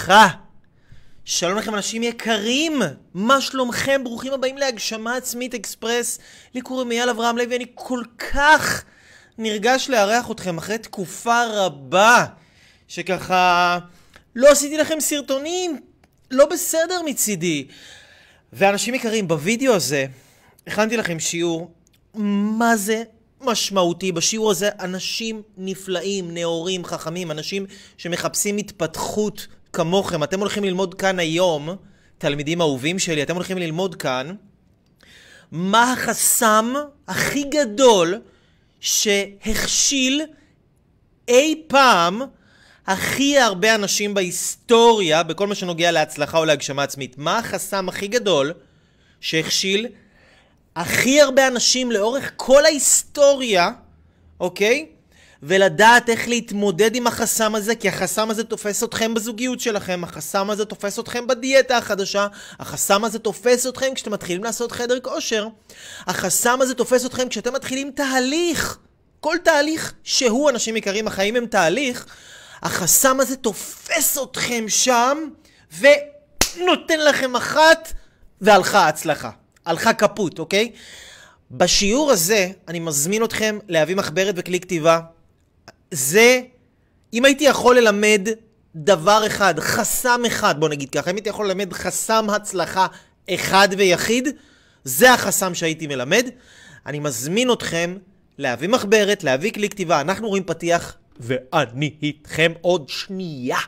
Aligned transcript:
וברכה. 0.00 0.28
שלום 1.24 1.58
לכם 1.58 1.74
אנשים 1.74 2.02
יקרים, 2.02 2.82
מה 3.14 3.40
שלומכם? 3.40 4.00
ברוכים 4.04 4.32
הבאים 4.32 4.58
להגשמה 4.58 5.16
עצמית 5.16 5.54
אקספרס. 5.54 6.18
לי 6.54 6.60
קוראים 6.60 6.90
אייל 6.90 7.10
אברהם 7.10 7.38
לוי, 7.38 7.56
אני 7.56 7.66
כל 7.74 8.02
כך 8.32 8.84
נרגש 9.38 9.90
לארח 9.90 10.30
אתכם 10.30 10.58
אחרי 10.58 10.78
תקופה 10.78 11.44
רבה 11.44 12.26
שככה 12.88 13.78
לא 14.36 14.48
עשיתי 14.48 14.78
לכם 14.78 15.00
סרטונים, 15.00 15.80
לא 16.30 16.46
בסדר 16.46 17.02
מצידי. 17.06 17.66
ואנשים 18.52 18.94
יקרים, 18.94 19.28
בווידאו 19.28 19.74
הזה 19.74 20.06
הכנתי 20.66 20.96
לכם 20.96 21.20
שיעור 21.20 21.70
מה 22.14 22.76
זה 22.76 23.02
משמעותי. 23.40 24.12
בשיעור 24.12 24.50
הזה 24.50 24.68
אנשים 24.80 25.42
נפלאים, 25.56 26.34
נאורים, 26.34 26.84
חכמים, 26.84 27.30
אנשים 27.30 27.66
שמחפשים 27.98 28.56
התפתחות 28.56 29.46
כמוכם. 29.72 30.22
אתם 30.22 30.40
הולכים 30.40 30.64
ללמוד 30.64 30.94
כאן 30.94 31.18
היום, 31.18 31.68
תלמידים 32.18 32.60
אהובים 32.60 32.98
שלי, 32.98 33.22
אתם 33.22 33.34
הולכים 33.34 33.58
ללמוד 33.58 33.94
כאן 33.94 34.34
מה 35.52 35.92
החסם 35.92 36.74
הכי 37.08 37.44
גדול 37.44 38.20
שהכשיל 38.80 40.22
אי 41.28 41.62
פעם 41.66 42.22
הכי 42.86 43.38
הרבה 43.38 43.74
אנשים 43.74 44.14
בהיסטוריה 44.14 45.22
בכל 45.22 45.46
מה 45.46 45.54
שנוגע 45.54 45.90
להצלחה 45.90 46.38
או 46.38 46.44
להגשמה 46.44 46.82
עצמית. 46.82 47.18
מה 47.18 47.38
החסם 47.38 47.88
הכי 47.88 48.08
גדול 48.08 48.52
שהכשיל 49.20 49.86
הכי 50.76 51.20
הרבה 51.20 51.48
אנשים 51.48 51.92
לאורך 51.92 52.32
כל 52.36 52.64
ההיסטוריה, 52.64 53.70
אוקיי? 54.40 54.86
ולדעת 55.42 56.08
איך 56.08 56.28
להתמודד 56.28 56.94
עם 56.94 57.06
החסם 57.06 57.54
הזה, 57.54 57.74
כי 57.74 57.88
החסם 57.88 58.30
הזה 58.30 58.44
תופס 58.44 58.84
אתכם 58.84 59.14
בזוגיות 59.14 59.60
שלכם, 59.60 60.04
החסם 60.04 60.50
הזה 60.50 60.64
תופס 60.64 60.98
אתכם 60.98 61.26
בדיאטה 61.26 61.76
החדשה, 61.76 62.26
החסם 62.58 63.04
הזה 63.04 63.18
תופס 63.18 63.66
אתכם 63.66 63.94
כשאתם 63.94 64.12
מתחילים 64.12 64.44
לעשות 64.44 64.72
חדר 64.72 65.00
כושר, 65.00 65.48
החסם 66.06 66.62
הזה 66.62 66.74
תופס 66.74 67.06
אתכם 67.06 67.28
כשאתם 67.28 67.52
מתחילים 67.52 67.90
תהליך. 67.90 68.78
כל 69.20 69.36
תהליך 69.44 69.94
שהוא, 70.04 70.50
אנשים 70.50 70.76
יקרים, 70.76 71.06
החיים 71.06 71.36
הם 71.36 71.46
תהליך, 71.46 72.06
החסם 72.62 73.20
הזה 73.20 73.36
תופס 73.36 74.18
אתכם 74.22 74.64
שם, 74.68 75.18
ונותן 75.78 77.00
לכם 77.00 77.36
אחת, 77.36 77.92
והלכה 78.40 78.88
הצלחה. 78.88 79.30
הלכה 79.66 79.92
כפות, 79.92 80.38
אוקיי? 80.38 80.72
בשיעור 81.50 82.10
הזה 82.10 82.48
אני 82.68 82.80
מזמין 82.80 83.24
אתכם 83.24 83.58
להביא 83.68 83.96
מחברת 83.96 84.34
וכלי 84.38 84.60
כתיבה. 84.60 85.00
זה, 85.90 86.40
אם 87.12 87.24
הייתי 87.24 87.44
יכול 87.44 87.78
ללמד 87.78 88.28
דבר 88.76 89.26
אחד, 89.26 89.60
חסם 89.60 90.22
אחד, 90.26 90.60
בוא 90.60 90.68
נגיד 90.68 90.90
ככה, 90.90 91.10
אם 91.10 91.16
הייתי 91.16 91.28
יכול 91.28 91.46
ללמד 91.46 91.72
חסם 91.72 92.30
הצלחה 92.30 92.86
אחד 93.30 93.68
ויחיד, 93.78 94.28
זה 94.84 95.12
החסם 95.12 95.54
שהייתי 95.54 95.86
מלמד. 95.86 96.28
אני 96.86 96.98
מזמין 96.98 97.52
אתכם 97.52 97.96
להביא 98.38 98.68
מחברת, 98.68 99.24
להביא 99.24 99.52
כלי 99.52 99.68
כתיבה. 99.68 100.00
אנחנו 100.00 100.28
רואים 100.28 100.44
פתיח, 100.44 100.96
ואני 101.20 101.94
איתכם 102.02 102.52
עוד 102.60 102.88
שנייה. 102.88 103.58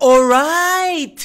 Alright! 0.00 1.20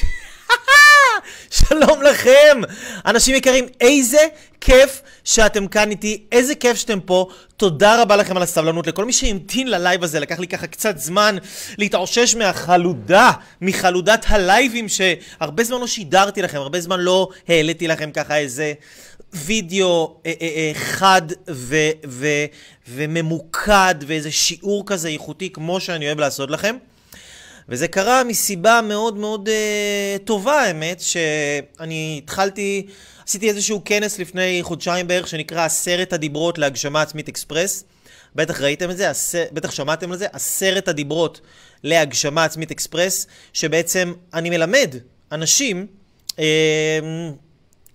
שלום 1.52 2.02
לכם! 2.02 2.60
אנשים 3.06 3.34
יקרים, 3.34 3.66
איזה 3.80 4.26
כיף 4.60 5.02
שאתם 5.24 5.66
כאן 5.66 5.90
איתי, 5.90 6.22
איזה 6.32 6.54
כיף 6.54 6.76
שאתם 6.76 7.00
פה. 7.00 7.28
תודה 7.56 8.02
רבה 8.02 8.16
לכם 8.16 8.36
על 8.36 8.42
הסבלנות. 8.42 8.86
לכל 8.86 9.04
מי 9.04 9.12
שהמתין 9.12 9.68
ללייב 9.68 10.04
הזה, 10.04 10.20
לקח 10.20 10.38
לי 10.38 10.48
ככה 10.48 10.66
קצת 10.66 10.98
זמן 10.98 11.36
להתאושש 11.78 12.34
מהחלודה, 12.34 13.30
מחלודת 13.60 14.24
הלייבים 14.28 14.86
שהרבה 14.88 15.64
זמן 15.64 15.80
לא 15.80 15.86
שידרתי 15.86 16.42
לכם, 16.42 16.58
הרבה 16.58 16.80
זמן 16.80 17.00
לא 17.00 17.28
העליתי 17.48 17.88
לכם 17.88 18.10
ככה 18.10 18.36
איזה 18.36 18.72
וידאו 19.32 20.16
אה, 20.26 20.32
אה, 20.40 20.46
אה, 20.56 20.72
חד 20.74 21.22
ו, 21.50 21.76
ו, 22.06 22.26
וממוקד 22.88 23.94
ואיזה 24.06 24.30
שיעור 24.30 24.86
כזה 24.86 25.08
איכותי 25.08 25.50
כמו 25.50 25.80
שאני 25.80 26.06
אוהב 26.06 26.20
לעשות 26.20 26.50
לכם. 26.50 26.76
וזה 27.68 27.88
קרה 27.88 28.24
מסיבה 28.24 28.80
מאוד 28.88 29.16
מאוד 29.16 29.48
uh, 29.48 30.22
טובה, 30.24 30.62
האמת, 30.62 31.00
שאני 31.00 32.20
התחלתי, 32.24 32.86
עשיתי 33.26 33.48
איזשהו 33.48 33.82
כנס 33.84 34.18
לפני 34.18 34.58
חודשיים 34.62 35.06
בערך, 35.06 35.28
שנקרא 35.28 35.64
עשרת 35.64 36.12
הדיברות 36.12 36.58
להגשמה 36.58 37.02
עצמית 37.02 37.28
אקספרס. 37.28 37.84
בטח 38.34 38.60
ראיתם 38.60 38.90
את 38.90 38.96
זה, 38.96 39.10
עשר, 39.10 39.44
בטח 39.52 39.70
שמעתם 39.70 40.12
על 40.12 40.18
זה, 40.18 40.26
עשרת 40.32 40.88
הדיברות 40.88 41.40
להגשמה 41.84 42.44
עצמית 42.44 42.70
אקספרס, 42.70 43.26
שבעצם 43.52 44.12
אני 44.34 44.50
מלמד 44.50 44.94
אנשים 45.32 45.86
אה, 46.38 46.98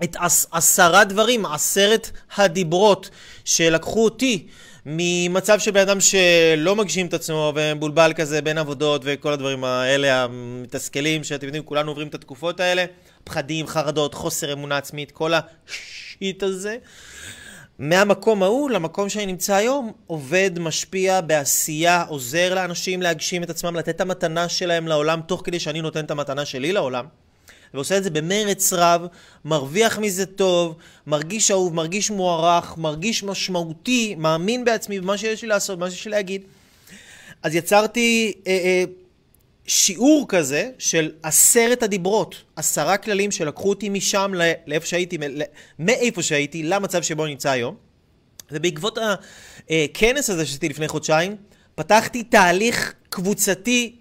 את 0.03 0.15
עשרה 0.51 1.03
דברים, 1.03 1.45
עשרת 1.45 2.11
הדיברות 2.35 3.09
שלקחו 3.45 4.03
אותי 4.03 4.47
ממצב 4.89 5.59
של 5.59 5.71
בן 5.71 5.79
אדם 5.79 5.99
שלא 5.99 6.75
מגשים 6.75 7.07
את 7.07 7.13
עצמו 7.13 7.53
ומבולבל 7.55 8.13
כזה 8.15 8.41
בין 8.41 8.57
עבודות 8.57 9.01
וכל 9.05 9.33
הדברים 9.33 9.63
האלה 9.63 10.23
המתסכלים 10.23 11.23
שאתם 11.23 11.45
יודעים, 11.45 11.63
כולנו 11.63 11.91
עוברים 11.91 12.07
את 12.07 12.15
התקופות 12.15 12.59
האלה, 12.59 12.85
פחדים, 13.23 13.67
חרדות, 13.67 14.13
חוסר 14.13 14.53
אמונה 14.53 14.77
עצמית, 14.77 15.11
כל 15.11 15.31
השיט 15.33 16.43
הזה. 16.43 16.77
מהמקום 17.79 18.43
ההוא 18.43 18.69
למקום 18.69 19.09
שאני 19.09 19.25
נמצא 19.25 19.55
היום, 19.55 19.91
עובד, 20.07 20.51
משפיע, 20.59 21.21
בעשייה, 21.21 22.03
עוזר 22.03 22.55
לאנשים 22.55 23.01
להגשים 23.01 23.43
את 23.43 23.49
עצמם, 23.49 23.75
לתת 23.75 23.89
את 23.89 24.01
המתנה 24.01 24.49
שלהם 24.49 24.87
לעולם, 24.87 25.21
תוך 25.21 25.41
כדי 25.43 25.59
שאני 25.59 25.81
נותן 25.81 26.05
את 26.05 26.11
המתנה 26.11 26.45
שלי 26.45 26.71
לעולם. 26.71 27.05
ועושה 27.73 27.97
את 27.97 28.03
זה 28.03 28.09
במרץ 28.09 28.73
רב, 28.73 29.01
מרוויח 29.45 29.97
מזה 29.97 30.25
טוב, 30.25 30.75
מרגיש 31.07 31.51
אהוב, 31.51 31.73
מרגיש 31.73 32.11
מוערך, 32.11 32.77
מרגיש 32.77 33.23
משמעותי, 33.23 34.15
מאמין 34.17 34.65
בעצמי 34.65 34.99
במה 34.99 35.17
שיש 35.17 35.41
לי 35.41 35.47
לעשות, 35.47 35.79
מה 35.79 35.91
שיש 35.91 36.05
לי 36.05 36.11
להגיד. 36.11 36.41
אז 37.43 37.55
יצרתי 37.55 38.33
אה, 38.47 38.51
אה, 38.51 38.83
שיעור 39.67 40.25
כזה 40.29 40.69
של 40.79 41.11
עשרת 41.23 41.83
הדיברות, 41.83 42.43
עשרה 42.55 42.97
כללים 42.97 43.31
שלקחו 43.31 43.69
אותי 43.69 43.89
משם 43.89 44.31
לאיפה 44.67 44.85
שהייתי, 44.85 45.17
מאיפה 45.79 46.21
שהייתי, 46.21 46.63
למצב 46.63 47.03
שבו 47.03 47.23
אני 47.23 47.31
נמצא 47.31 47.49
היום. 47.49 47.75
ובעקבות 48.51 48.97
הכנס 49.69 50.29
הזה 50.29 50.45
שעשיתי 50.45 50.69
לפני 50.69 50.87
חודשיים, 50.87 51.35
פתחתי 51.75 52.23
תהליך 52.23 52.93
קבוצתי 53.09 53.95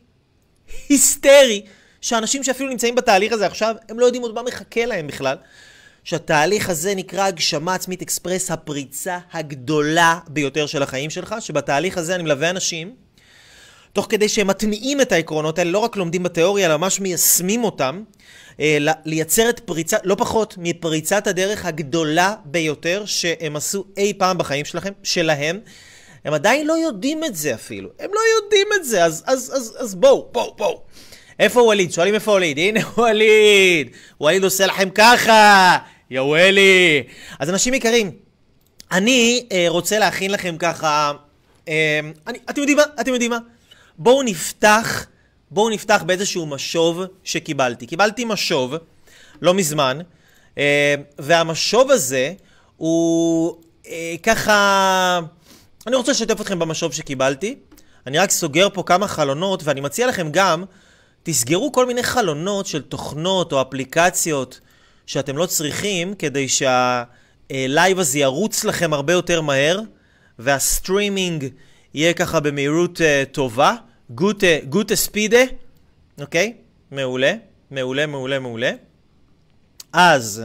היסטרי 0.88 1.62
שאנשים 2.06 2.44
שאפילו 2.44 2.70
נמצאים 2.70 2.94
בתהליך 2.94 3.32
הזה 3.32 3.46
עכשיו, 3.46 3.74
הם 3.88 3.98
לא 3.98 4.06
יודעים 4.06 4.22
עוד 4.22 4.34
מה 4.34 4.42
מחכה 4.42 4.86
להם 4.86 5.06
בכלל. 5.06 5.36
שהתהליך 6.04 6.70
הזה 6.70 6.94
נקרא 6.94 7.24
הגשמה 7.26 7.74
עצמית 7.74 8.02
אקספרס, 8.02 8.50
הפריצה 8.50 9.18
הגדולה 9.32 10.18
ביותר 10.28 10.66
של 10.66 10.82
החיים 10.82 11.10
שלך, 11.10 11.34
שבתהליך 11.40 11.98
הזה 11.98 12.14
אני 12.14 12.22
מלווה 12.22 12.50
אנשים, 12.50 12.94
תוך 13.92 14.06
כדי 14.08 14.28
שהם 14.28 14.46
מטמיעים 14.46 15.00
את 15.00 15.12
העקרונות 15.12 15.58
האלה, 15.58 15.70
לא 15.70 15.78
רק 15.78 15.96
לומדים 15.96 16.22
בתיאוריה, 16.22 16.66
אלא 16.66 16.76
ממש 16.76 17.00
מיישמים 17.00 17.64
אותם, 17.64 18.02
אה, 18.60 18.78
לייצר 19.04 19.50
את 19.50 19.60
פריצה, 19.60 19.96
לא 20.04 20.14
פחות 20.14 20.54
מפריצת 20.58 21.26
הדרך 21.26 21.64
הגדולה 21.64 22.34
ביותר 22.44 23.02
שהם 23.06 23.56
עשו 23.56 23.84
אי 23.96 24.14
פעם 24.18 24.38
בחיים 24.38 24.64
שלכם, 24.64 24.92
שלהם. 25.02 25.60
הם 26.24 26.34
עדיין 26.34 26.66
לא 26.66 26.72
יודעים 26.72 27.24
את 27.24 27.36
זה 27.36 27.54
אפילו. 27.54 27.90
הם 27.98 28.10
לא 28.14 28.20
יודעים 28.36 28.66
את 28.76 28.84
זה, 28.84 29.04
אז, 29.04 29.22
אז, 29.26 29.52
אז, 29.56 29.76
אז 29.78 29.94
בואו, 29.94 30.28
בואו, 30.32 30.54
בואו. 30.56 30.82
איפה 31.38 31.60
ווליד? 31.62 31.92
שואלים 31.92 32.14
איפה 32.14 32.30
ווליד? 32.30 32.58
הנה 32.58 32.80
ווליד! 32.96 33.90
ווליד 34.20 34.44
עושה 34.44 34.66
לכם 34.66 34.90
ככה! 34.90 35.78
יא 36.10 36.20
וולי! 36.20 37.02
אז 37.38 37.50
אנשים 37.50 37.74
יקרים, 37.74 38.10
אני 38.92 39.46
אה, 39.52 39.66
רוצה 39.68 39.98
להכין 39.98 40.30
לכם 40.30 40.56
ככה... 40.58 41.12
אה, 41.68 42.00
אני, 42.26 42.38
אתם 42.50 42.60
יודעים 42.60 42.76
מה? 42.76 42.82
אתם 43.00 43.12
יודעים 43.12 43.30
מה? 43.30 43.38
בואו 43.98 44.22
נפתח, 44.22 45.06
בואו 45.50 45.70
נפתח 45.70 46.02
באיזשהו 46.06 46.46
משוב 46.46 47.00
שקיבלתי. 47.24 47.86
קיבלתי 47.86 48.24
משוב 48.24 48.74
לא 49.42 49.54
מזמן, 49.54 49.98
אה, 50.58 50.94
והמשוב 51.18 51.90
הזה 51.90 52.32
הוא 52.76 53.56
אה, 53.86 54.14
ככה... 54.22 55.20
אני 55.86 55.96
רוצה 55.96 56.12
לשתף 56.12 56.40
אתכם 56.40 56.58
במשוב 56.58 56.92
שקיבלתי. 56.92 57.54
אני 58.06 58.18
רק 58.18 58.30
סוגר 58.30 58.68
פה 58.72 58.82
כמה 58.82 59.08
חלונות, 59.08 59.64
ואני 59.64 59.80
מציע 59.80 60.06
לכם 60.06 60.28
גם 60.30 60.64
תסגרו 61.28 61.72
כל 61.72 61.86
מיני 61.86 62.02
חלונות 62.02 62.66
של 62.66 62.82
תוכנות 62.82 63.52
או 63.52 63.62
אפליקציות 63.62 64.60
שאתם 65.06 65.36
לא 65.36 65.46
צריכים 65.46 66.14
כדי 66.14 66.46
שהלייב 66.48 67.98
הזה 67.98 68.18
ירוץ 68.18 68.64
לכם 68.64 68.92
הרבה 68.92 69.12
יותר 69.12 69.40
מהר 69.40 69.80
והסטרימינג 70.38 71.44
יהיה 71.94 72.12
ככה 72.12 72.40
במהירות 72.40 72.98
אה, 73.00 73.02
טובה. 73.32 73.74
גוטה, 74.10 74.46
גוטה 74.68 74.96
ספידה, 74.96 75.40
אוקיי? 76.20 76.52
מעולה, 76.90 77.32
מעולה, 77.70 78.06
מעולה, 78.06 78.38
מעולה. 78.38 78.72
אז 79.92 80.42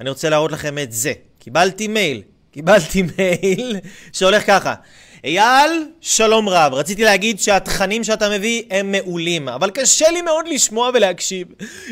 אני 0.00 0.08
רוצה 0.08 0.28
להראות 0.28 0.52
לכם 0.52 0.78
את 0.78 0.92
זה. 0.92 1.12
קיבלתי 1.38 1.88
מייל, 1.88 2.22
קיבלתי 2.50 3.02
מייל 3.02 3.76
שהולך 4.12 4.46
ככה. 4.46 4.74
אייל, 5.24 5.84
שלום 6.00 6.48
רב. 6.48 6.74
רציתי 6.74 7.04
להגיד 7.04 7.40
שהתכנים 7.40 8.04
שאתה 8.04 8.28
מביא 8.30 8.62
הם 8.70 8.92
מעולים, 8.92 9.48
אבל 9.48 9.70
קשה 9.70 10.10
לי 10.10 10.22
מאוד 10.22 10.48
לשמוע 10.48 10.90
ולהקשיב. 10.94 11.48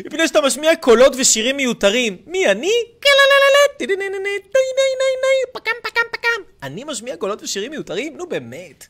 מפני 0.06 0.28
שאתה 0.28 0.40
משמיע 0.40 0.76
קולות 0.76 1.12
ושירים 1.18 1.56
מיותרים. 1.56 2.16
מי 2.26 2.46
אני? 2.46 2.72
אני 6.62 6.84
משמיע 6.84 7.16
קולות 7.16 7.42
ושירים 7.42 7.70
מיותרים? 7.70 8.16
נו 8.16 8.26
באמת. 8.26 8.86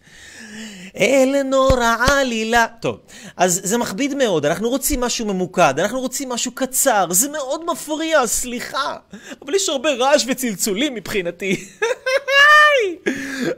אלנור 1.01 1.81
העלילה. 1.81 2.67
טוב, 2.81 2.99
אז 3.37 3.61
זה 3.65 3.79
מכביד 3.79 4.15
מאוד, 4.15 4.47
אנחנו 4.47 4.69
רוצים 4.69 5.01
משהו 5.01 5.27
ממוקד, 5.27 5.75
אנחנו 5.79 6.01
רוצים 6.01 6.29
משהו 6.29 6.53
קצר, 6.53 7.07
זה 7.11 7.29
מאוד 7.29 7.65
מפריע, 7.65 8.27
סליחה. 8.27 8.97
אבל 9.43 9.55
יש 9.55 9.69
הרבה 9.69 9.95
רעש 9.95 10.25
וצלצולים 10.29 10.95
מבחינתי. 10.95 11.65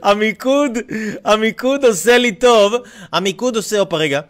המיקוד, 0.03 0.77
המיקוד 1.25 1.85
עושה 1.85 2.17
לי 2.17 2.31
טוב, 2.31 2.73
המיקוד 3.13 3.55
עושה, 3.55 3.79
הופה 3.79 3.97
רגע, 3.97 4.21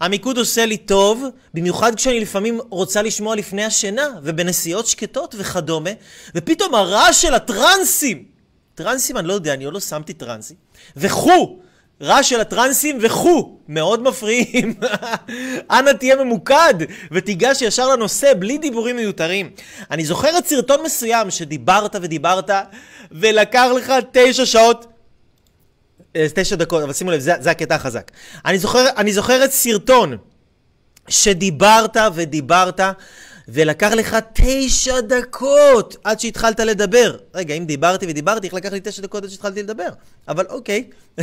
המיקוד 0.00 0.38
עושה 0.38 0.66
לי 0.66 0.76
טוב, 0.76 1.24
במיוחד 1.54 1.94
כשאני 1.94 2.20
לפעמים 2.20 2.60
רוצה 2.70 3.02
לשמוע 3.02 3.36
לפני 3.36 3.64
השינה, 3.64 4.08
ובנסיעות 4.22 4.86
שקטות 4.86 5.34
וכדומה, 5.38 5.90
ופתאום 6.34 6.74
הרעש 6.74 7.22
של 7.22 7.34
הטרנסים, 7.34 8.24
טרנסים 8.74 9.16
אני 9.16 9.28
לא 9.28 9.32
יודע, 9.32 9.54
אני 9.54 9.64
עוד 9.64 9.74
לא 9.74 9.80
שמתי 9.80 10.12
טרנסים, 10.12 10.56
וכו', 10.96 11.58
רעש 12.02 12.30
של 12.30 12.40
הטרנסים 12.40 12.98
וכו', 13.00 13.58
מאוד 13.68 14.02
מפריעים. 14.02 14.74
אנא 15.70 15.90
תהיה 15.90 16.16
ממוקד 16.16 16.74
ותיגש 17.12 17.62
ישר 17.62 17.88
לנושא 17.88 18.32
בלי 18.38 18.58
דיבורים 18.58 18.96
מיותרים. 18.96 19.50
אני 19.90 20.04
זוכר 20.04 20.38
את 20.38 20.46
סרטון 20.46 20.82
מסוים 20.84 21.30
שדיברת 21.30 21.96
ודיברת 22.00 22.50
ולקח 23.12 23.68
לך 23.76 23.92
תשע 24.12 24.46
שעות, 24.46 24.86
תשע 26.12 26.56
דקות, 26.56 26.82
אבל 26.82 26.92
שימו 26.92 27.10
לב, 27.10 27.20
זה, 27.20 27.32
זה 27.40 27.50
הקטע 27.50 27.74
החזק. 27.74 28.10
אני 28.44 28.58
זוכר, 28.58 28.86
אני 28.96 29.12
זוכר 29.12 29.44
את 29.44 29.52
סרטון 29.52 30.16
שדיברת 31.08 31.96
ודיברת 32.14 32.80
ולקח 33.48 33.92
לך 33.92 34.16
תשע 34.32 35.00
דקות 35.00 35.96
עד 36.04 36.20
שהתחלת 36.20 36.60
לדבר. 36.60 37.16
רגע, 37.34 37.54
אם 37.54 37.64
דיברתי 37.64 38.06
ודיברתי, 38.08 38.46
איך 38.46 38.54
לקח 38.54 38.72
לי 38.72 38.80
תשע 38.84 39.02
דקות 39.02 39.24
עד 39.24 39.30
שהתחלתי 39.30 39.62
לדבר? 39.62 39.88
אבל 40.28 40.46
אוקיי. 40.48 40.84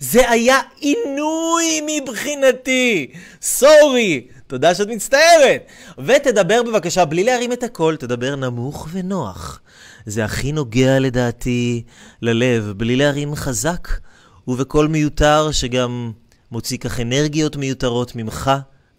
זה 0.00 0.30
היה 0.30 0.58
עינוי 0.80 1.80
מבחינתי. 1.86 3.10
סורי. 3.42 4.26
תודה 4.46 4.74
שאת 4.74 4.88
מצטערת. 4.88 5.66
ותדבר 5.98 6.62
בבקשה, 6.62 7.04
בלי 7.04 7.24
להרים 7.24 7.52
את 7.52 7.62
הקול, 7.62 7.96
תדבר 7.96 8.36
נמוך 8.36 8.88
ונוח. 8.92 9.60
זה 10.06 10.24
הכי 10.24 10.52
נוגע 10.52 10.98
לדעתי 10.98 11.82
ללב, 12.22 12.72
בלי 12.76 12.96
להרים 12.96 13.34
חזק, 13.34 13.88
ובקול 14.48 14.86
מיותר 14.86 15.52
שגם 15.52 16.12
מוציא 16.50 16.78
כך 16.78 17.00
אנרגיות 17.00 17.56
מיותרות 17.56 18.16
ממך 18.16 18.50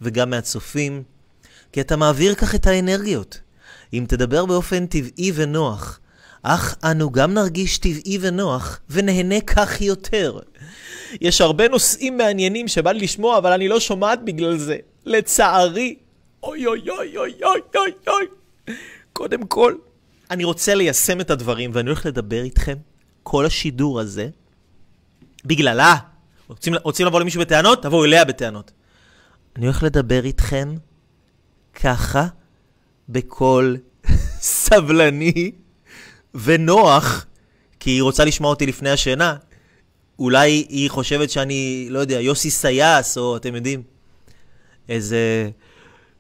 וגם 0.01 0.29
מהצופים. 0.29 1.16
כי 1.71 1.81
אתה 1.81 1.95
מעביר 1.95 2.35
כך 2.35 2.55
את 2.55 2.67
האנרגיות. 2.67 3.39
אם 3.93 4.05
תדבר 4.07 4.45
באופן 4.45 4.85
טבעי 4.85 5.31
ונוח, 5.35 5.99
אך 6.43 6.75
אנו 6.83 7.11
גם 7.11 7.33
נרגיש 7.33 7.77
טבעי 7.77 8.17
ונוח, 8.21 8.79
ונהנה 8.89 9.41
כך 9.41 9.81
יותר. 9.81 10.39
יש 11.21 11.41
הרבה 11.41 11.67
נושאים 11.67 12.17
מעניינים 12.17 12.67
שבא 12.67 12.91
לי 12.91 12.99
לשמוע, 12.99 13.37
אבל 13.37 13.51
אני 13.51 13.67
לא 13.67 13.79
שומעת 13.79 14.25
בגלל 14.25 14.57
זה. 14.57 14.77
לצערי. 15.05 15.95
אוי 16.43 16.65
אוי 16.65 16.89
אוי 16.89 17.17
אוי 17.17 17.33
אוי 17.43 17.61
אוי 17.75 17.91
אוי. 18.07 18.25
קודם 19.13 19.45
כל, 19.45 19.75
אני 20.31 20.43
רוצה 20.43 20.75
ליישם 20.75 21.21
את 21.21 21.29
הדברים, 21.29 21.71
ואני 21.73 21.89
הולך 21.89 22.05
לדבר 22.05 22.43
איתכם 22.43 22.75
כל 23.23 23.45
השידור 23.45 23.99
הזה, 23.99 24.29
בגללה. 25.45 25.95
רוצים, 26.47 26.73
רוצים 26.83 27.05
לבוא 27.05 27.19
למישהו 27.19 27.41
בטענות? 27.41 27.83
תבואו 27.83 28.05
אליה 28.05 28.25
בטענות. 28.25 28.71
אני 29.55 29.65
הולך 29.65 29.83
לדבר 29.83 30.25
איתכם 30.25 30.75
ככה, 31.83 32.27
בקול 33.09 33.77
סבלני 34.63 35.51
ונוח, 36.33 37.25
כי 37.79 37.89
היא 37.89 38.01
רוצה 38.01 38.25
לשמוע 38.25 38.49
אותי 38.49 38.65
לפני 38.65 38.89
השינה. 38.89 39.35
אולי 40.19 40.65
היא 40.69 40.89
חושבת 40.89 41.29
שאני, 41.29 41.87
לא 41.89 41.99
יודע, 41.99 42.21
יוסי 42.21 42.51
סייס, 42.51 43.17
או 43.17 43.37
אתם 43.37 43.55
יודעים, 43.55 43.83
איזה... 44.89 45.49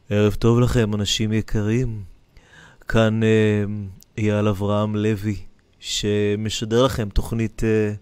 ערב 0.09 0.33
טוב 0.33 0.59
לכם, 0.59 0.93
אנשים 0.93 1.33
יקרים. 1.33 2.03
כאן 2.87 3.23
אה, 3.23 3.63
אייל 4.17 4.47
אברהם 4.47 4.95
לוי, 4.95 5.35
שמשדר 5.79 6.85
לכם 6.85 7.09
תוכנית 7.09 7.63
אה, 7.63 7.93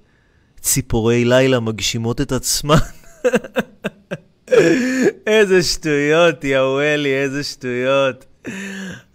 ציפורי 0.62 1.26
לילה 1.26 1.60
מגשימות 1.60 2.22
את 2.22 2.32
עצמן. 2.32 2.76
איזה 5.28 5.64
שטויות, 5.64 6.44
יאוואלי, 6.44 7.16
איזה 7.16 7.44
שטויות. 7.44 8.26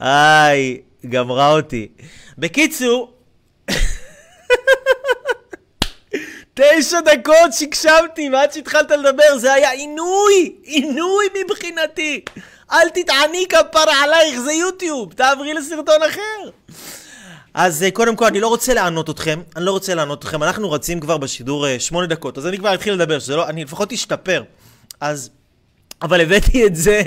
איי, 0.00 0.80
גמרה 1.08 1.52
אותי. 1.52 1.88
בקיצור, 2.38 3.12
תשע 6.54 7.00
דקות 7.00 7.52
שהקשבתי 7.52 8.30
ועד 8.32 8.52
שהתחלת 8.52 8.90
לדבר, 8.90 9.38
זה 9.38 9.52
היה 9.52 9.70
עינוי, 9.70 10.52
עינוי 10.62 11.26
מבחינתי. 11.44 12.24
אל 12.72 12.88
תתעני 12.88 13.46
כפרה 13.48 14.02
עלייך, 14.04 14.40
זה 14.40 14.52
יוטיוב, 14.52 15.12
תעברי 15.12 15.54
לסרטון 15.54 16.02
אחר. 16.08 16.50
אז 17.54 17.82
אה, 17.82 17.90
קודם 17.90 18.16
כל, 18.16 18.24
אני 18.24 18.40
לא 18.40 18.48
רוצה 18.48 18.74
לענות 18.74 19.10
אתכם, 19.10 19.40
אני 19.56 19.64
לא 19.64 19.70
רוצה 19.70 19.94
לענות 19.94 20.24
אתכם, 20.24 20.42
אנחנו 20.42 20.70
רצים 20.70 21.00
כבר 21.00 21.16
בשידור 21.18 21.66
uh, 21.66 21.80
שמונה 21.80 22.06
דקות, 22.06 22.38
אז 22.38 22.46
אני 22.46 22.58
כבר 22.58 22.74
אתחיל 22.74 22.94
לדבר, 22.94 23.18
שזה 23.18 23.36
לא, 23.36 23.48
אני 23.48 23.64
לפחות 23.64 23.92
אשתפר. 23.92 24.42
אז... 25.00 25.30
אבל 26.02 26.20
הבאתי 26.20 26.66
את 26.66 26.76
זה 26.76 27.02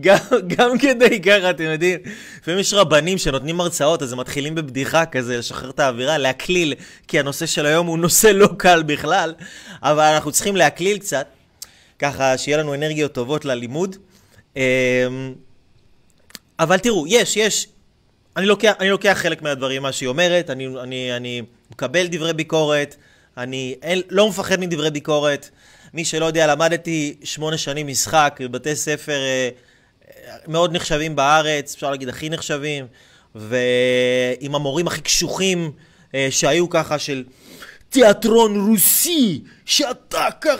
גם, 0.00 0.18
גם 0.46 0.78
כדי 0.78 1.20
ככה, 1.22 1.50
אתם 1.50 1.62
יודעים. 1.62 1.98
לפעמים 2.40 2.60
יש 2.60 2.74
רבנים 2.74 3.18
שנותנים 3.18 3.60
הרצאות, 3.60 4.02
אז 4.02 4.12
הם 4.12 4.20
מתחילים 4.20 4.54
בבדיחה 4.54 5.06
כזה, 5.06 5.38
לשחרר 5.38 5.70
את 5.70 5.80
האווירה, 5.80 6.18
להקליל, 6.18 6.74
כי 7.08 7.18
הנושא 7.18 7.46
של 7.46 7.66
היום 7.66 7.86
הוא 7.86 7.98
נושא 7.98 8.26
לא 8.26 8.48
קל 8.58 8.82
בכלל, 8.82 9.34
אבל 9.82 10.04
אנחנו 10.04 10.32
צריכים 10.32 10.56
להקליל 10.56 10.98
קצת, 10.98 11.26
ככה 11.98 12.38
שיהיה 12.38 12.58
לנו 12.58 12.74
אנרגיות 12.74 13.12
טובות 13.12 13.44
ללימוד. 13.44 13.96
אמ, 14.56 14.62
אבל 16.58 16.78
תראו, 16.78 17.04
יש, 17.06 17.36
יש, 17.36 17.68
אני 18.36 18.46
לוקח, 18.46 18.72
אני 18.80 18.90
לוקח 18.90 19.18
חלק 19.22 19.42
מהדברים, 19.42 19.82
מה 19.82 19.92
שהיא 19.92 20.08
אומרת, 20.08 20.50
אני, 20.50 20.66
אני, 20.66 21.16
אני 21.16 21.42
מקבל 21.70 22.06
דברי 22.06 22.32
ביקורת, 22.32 22.96
אני 23.36 23.74
אין, 23.82 24.02
לא 24.10 24.28
מפחד 24.28 24.60
מדברי 24.60 24.90
ביקורת. 24.90 25.50
מי 25.94 26.04
שלא 26.04 26.24
יודע, 26.24 26.46
למדתי 26.46 27.16
שמונה 27.24 27.58
שנים 27.58 27.86
משחק 27.86 28.38
בבתי 28.42 28.76
ספר 28.76 29.12
אה, 29.12 29.48
מאוד 30.48 30.72
נחשבים 30.72 31.16
בארץ, 31.16 31.74
אפשר 31.74 31.90
להגיד 31.90 32.08
הכי 32.08 32.28
נחשבים, 32.28 32.86
ועם 33.34 34.54
המורים 34.54 34.86
הכי 34.86 35.00
קשוחים 35.00 35.72
אה, 36.14 36.28
שהיו 36.30 36.70
ככה 36.70 36.98
של 36.98 37.24
תיאטרון 37.88 38.68
רוסי, 38.68 39.40
שאתה 39.64 40.28
קר... 40.40 40.56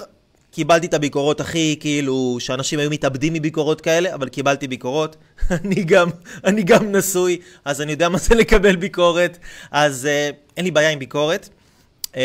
קיבלתי 0.57 0.87
את 0.87 0.95
הביקורות 0.95 1.41
הכי, 1.41 1.77
כאילו, 1.81 2.37
שאנשים 2.41 2.79
היו 2.79 2.91
מתאבדים 2.91 3.33
מביקורות 3.33 3.81
כאלה, 3.81 4.15
אבל 4.15 4.29
קיבלתי 4.29 4.69
ביקורות. 4.69 5.17
אני 5.51 5.85
גם, 5.85 6.09
אני 6.45 6.63
גם 6.63 6.93
נשוי, 6.97 7.39
אז 7.65 7.81
אני 7.81 7.93
יודע 7.93 8.09
מה 8.09 8.19
זה 8.19 8.35
לקבל 8.35 8.77
ביקורת, 8.77 9.39
אז 9.71 10.07
אה, 10.07 10.31
אין 10.57 10.65
לי 10.65 10.71
בעיה 10.71 10.91
עם 10.91 10.99
ביקורת. 10.99 11.49
אמ, 12.17 12.21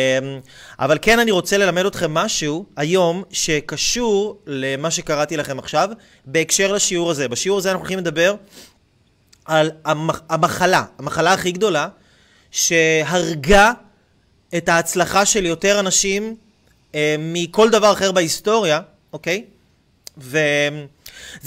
אבל 0.79 0.98
כן 1.01 1.19
אני 1.19 1.31
רוצה 1.31 1.57
ללמד 1.57 1.86
אתכם 1.86 2.13
משהו 2.13 2.65
היום 2.75 3.24
שקשור 3.31 4.39
למה 4.48 4.91
שקראתי 4.91 5.38
לכם 5.38 5.60
עכשיו 5.60 5.89
בהקשר 6.25 6.71
לשיעור 6.74 7.12
הזה. 7.12 7.27
בשיעור 7.27 7.57
הזה 7.57 7.69
אנחנו 7.69 7.81
הולכים 7.81 8.00
לדבר 8.00 8.36
על 9.45 9.71
המחלה, 10.29 10.83
המחלה 11.00 11.33
הכי 11.33 11.51
גדולה 11.51 11.88
שהרגה 12.51 13.71
את 14.57 14.69
ההצלחה 14.69 15.25
של 15.25 15.45
יותר 15.45 15.79
אנשים 15.79 16.36
אה, 16.95 17.15
מכל 17.19 17.69
דבר 17.69 17.93
אחר 17.93 18.12
בהיסטוריה, 18.12 18.79
אוקיי? 19.13 19.45
וזה 20.17 20.88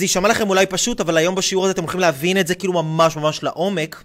יישמע 0.00 0.28
לכם 0.28 0.48
אולי 0.48 0.66
פשוט, 0.66 1.00
אבל 1.00 1.16
היום 1.16 1.34
בשיעור 1.34 1.64
הזה 1.64 1.72
אתם 1.72 1.82
הולכים 1.82 2.00
להבין 2.00 2.40
את 2.40 2.46
זה 2.46 2.54
כאילו 2.54 2.72
ממש 2.72 3.16
ממש 3.16 3.42
לעומק. 3.42 4.04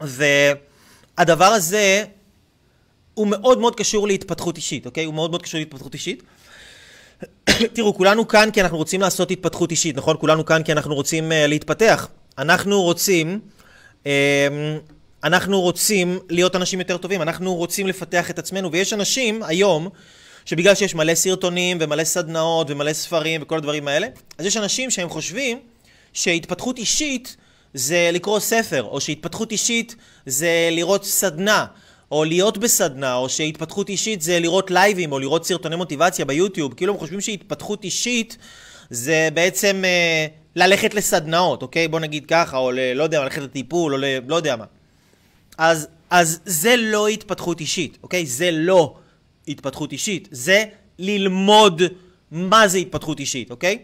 והדבר 0.00 1.44
הזה 1.44 2.04
הוא 3.18 3.26
מאוד 3.26 3.58
מאוד 3.58 3.76
קשור 3.76 4.06
להתפתחות 4.06 4.56
אישית, 4.56 4.86
אוקיי? 4.86 5.04
הוא 5.04 5.14
מאוד 5.14 5.30
מאוד 5.30 5.42
קשור 5.42 5.60
להתפתחות 5.60 5.94
אישית. 5.94 6.22
תראו, 7.74 7.94
כולנו 7.94 8.28
כאן 8.28 8.48
כי 8.52 8.60
אנחנו 8.60 8.76
רוצים 8.76 9.00
לעשות 9.00 9.30
התפתחות 9.30 9.70
אישית, 9.70 9.96
נכון? 9.96 10.16
כולנו 10.20 10.44
כאן 10.44 10.62
כי 10.62 10.72
אנחנו 10.72 10.94
רוצים 10.94 11.32
uh, 11.32 11.34
להתפתח. 11.34 12.08
אנחנו 12.38 12.82
רוצים, 12.82 13.40
uh, 14.04 14.06
אנחנו 15.24 15.60
רוצים 15.60 16.18
להיות 16.28 16.56
אנשים 16.56 16.78
יותר 16.78 16.96
טובים, 16.96 17.22
אנחנו 17.22 17.54
רוצים 17.54 17.86
לפתח 17.86 18.30
את 18.30 18.38
עצמנו, 18.38 18.72
ויש 18.72 18.92
אנשים 18.92 19.42
היום, 19.42 19.88
שבגלל 20.44 20.74
שיש 20.74 20.94
מלא 20.94 21.14
סרטונים 21.14 21.78
ומלא 21.80 22.04
סדנאות 22.04 22.70
ומלא 22.70 22.92
ספרים 22.92 23.42
וכל 23.42 23.56
הדברים 23.56 23.88
האלה, 23.88 24.06
אז 24.38 24.46
יש 24.46 24.56
אנשים 24.56 24.90
שהם 24.90 25.08
חושבים 25.08 25.58
שהתפתחות 26.12 26.78
אישית 26.78 27.36
זה 27.74 28.10
לקרוא 28.12 28.40
ספר, 28.40 28.82
או 28.82 29.00
שהתפתחות 29.00 29.52
אישית 29.52 29.96
זה 30.26 30.68
לראות 30.72 31.04
סדנה, 31.04 31.66
או 32.12 32.24
להיות 32.24 32.58
בסדנה, 32.58 33.14
או 33.14 33.28
שהתפתחות 33.28 33.88
אישית 33.88 34.22
זה 34.22 34.40
לראות 34.40 34.70
לייבים, 34.70 35.12
או 35.12 35.18
לראות 35.18 35.46
סרטוני 35.46 35.76
מוטיבציה 35.76 36.24
ביוטיוב. 36.24 36.74
כאילו 36.74 36.92
הם 36.92 36.98
חושבים 36.98 37.20
שהתפתחות 37.20 37.84
אישית 37.84 38.36
זה 38.90 39.28
בעצם 39.34 39.82
אה, 39.84 40.26
ללכת 40.56 40.94
לסדנאות, 40.94 41.62
אוקיי? 41.62 41.88
בוא 41.88 42.00
נגיד 42.00 42.26
ככה, 42.26 42.56
או 42.56 42.70
ל, 42.70 42.92
לא 42.92 43.02
יודע, 43.02 43.22
ללכת 43.22 43.42
לטיפול, 43.42 43.92
או 43.92 43.98
ל... 43.98 44.04
לא 44.26 44.36
יודע 44.36 44.56
מה. 44.56 44.64
אז, 45.58 45.88
אז 46.10 46.40
זה 46.44 46.76
לא 46.76 47.08
התפתחות 47.08 47.60
אישית, 47.60 47.98
אוקיי? 48.02 48.26
זה 48.26 48.50
לא 48.50 48.94
התפתחות 49.48 49.92
אישית. 49.92 50.28
זה 50.30 50.64
ללמוד 50.98 51.82
מה 52.30 52.68
זה 52.68 52.78
התפתחות 52.78 53.20
אישית, 53.20 53.50
אוקיי? 53.50 53.78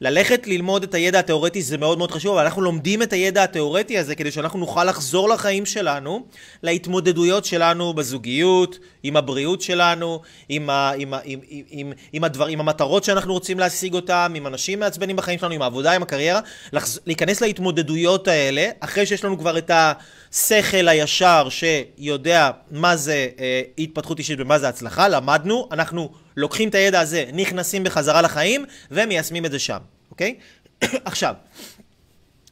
ללכת 0.00 0.46
ללמוד 0.46 0.82
את 0.82 0.94
הידע 0.94 1.18
התיאורטי 1.18 1.62
זה 1.62 1.78
מאוד 1.78 1.98
מאוד 1.98 2.10
חשוב, 2.10 2.36
אבל 2.36 2.44
אנחנו 2.44 2.62
לומדים 2.62 3.02
את 3.02 3.12
הידע 3.12 3.42
התיאורטי 3.42 3.98
הזה 3.98 4.14
כדי 4.14 4.30
שאנחנו 4.30 4.58
נוכל 4.58 4.84
לחזור 4.84 5.28
לחיים 5.28 5.66
שלנו, 5.66 6.26
להתמודדויות 6.62 7.44
שלנו 7.44 7.94
בזוגיות, 7.94 8.78
עם 9.02 9.16
הבריאות 9.16 9.60
שלנו, 9.60 10.20
עם, 10.48 10.70
ה, 10.70 10.92
עם, 10.98 11.14
ה, 11.14 11.18
עם, 11.24 11.40
עם, 11.48 11.62
עם, 11.70 11.92
עם, 12.12 12.24
הדבר, 12.24 12.46
עם 12.46 12.60
המטרות 12.60 13.04
שאנחנו 13.04 13.32
רוצים 13.32 13.58
להשיג 13.58 13.94
אותם, 13.94 14.32
עם 14.36 14.46
אנשים 14.46 14.80
מעצבנים 14.80 15.16
בחיים 15.16 15.38
שלנו, 15.38 15.54
עם 15.54 15.62
העבודה, 15.62 15.92
עם 15.92 16.02
הקריירה, 16.02 16.40
לחז, 16.72 17.00
להיכנס 17.06 17.40
להתמודדויות 17.40 18.28
האלה, 18.28 18.70
אחרי 18.80 19.06
שיש 19.06 19.24
לנו 19.24 19.38
כבר 19.38 19.58
את 19.58 19.70
השכל 19.70 20.88
הישר 20.88 21.48
שיודע 21.50 22.50
מה 22.70 22.96
זה 22.96 23.28
אה, 23.40 23.62
התפתחות 23.78 24.18
אישית 24.18 24.40
ומה 24.40 24.58
זה 24.58 24.68
הצלחה, 24.68 25.08
למדנו, 25.08 25.68
אנחנו 25.72 26.10
לוקחים 26.38 26.68
את 26.68 26.74
הידע 26.74 27.00
הזה, 27.00 27.24
נכנסים 27.32 27.84
בחזרה 27.84 28.22
לחיים 28.22 28.64
ומיישמים 28.90 29.44
את 29.44 29.50
זה 29.50 29.58
שם, 29.58 29.78
אוקיי? 30.10 30.34
עכשיו, 31.04 31.34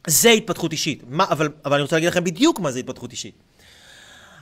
זה 0.07 0.29
התפתחות 0.29 0.71
אישית, 0.71 1.03
מה, 1.07 1.25
אבל, 1.29 1.49
אבל 1.65 1.73
אני 1.73 1.81
רוצה 1.81 1.95
להגיד 1.95 2.09
לכם 2.09 2.23
בדיוק 2.23 2.59
מה 2.59 2.71
זה 2.71 2.79
התפתחות 2.79 3.11
אישית. 3.11 3.35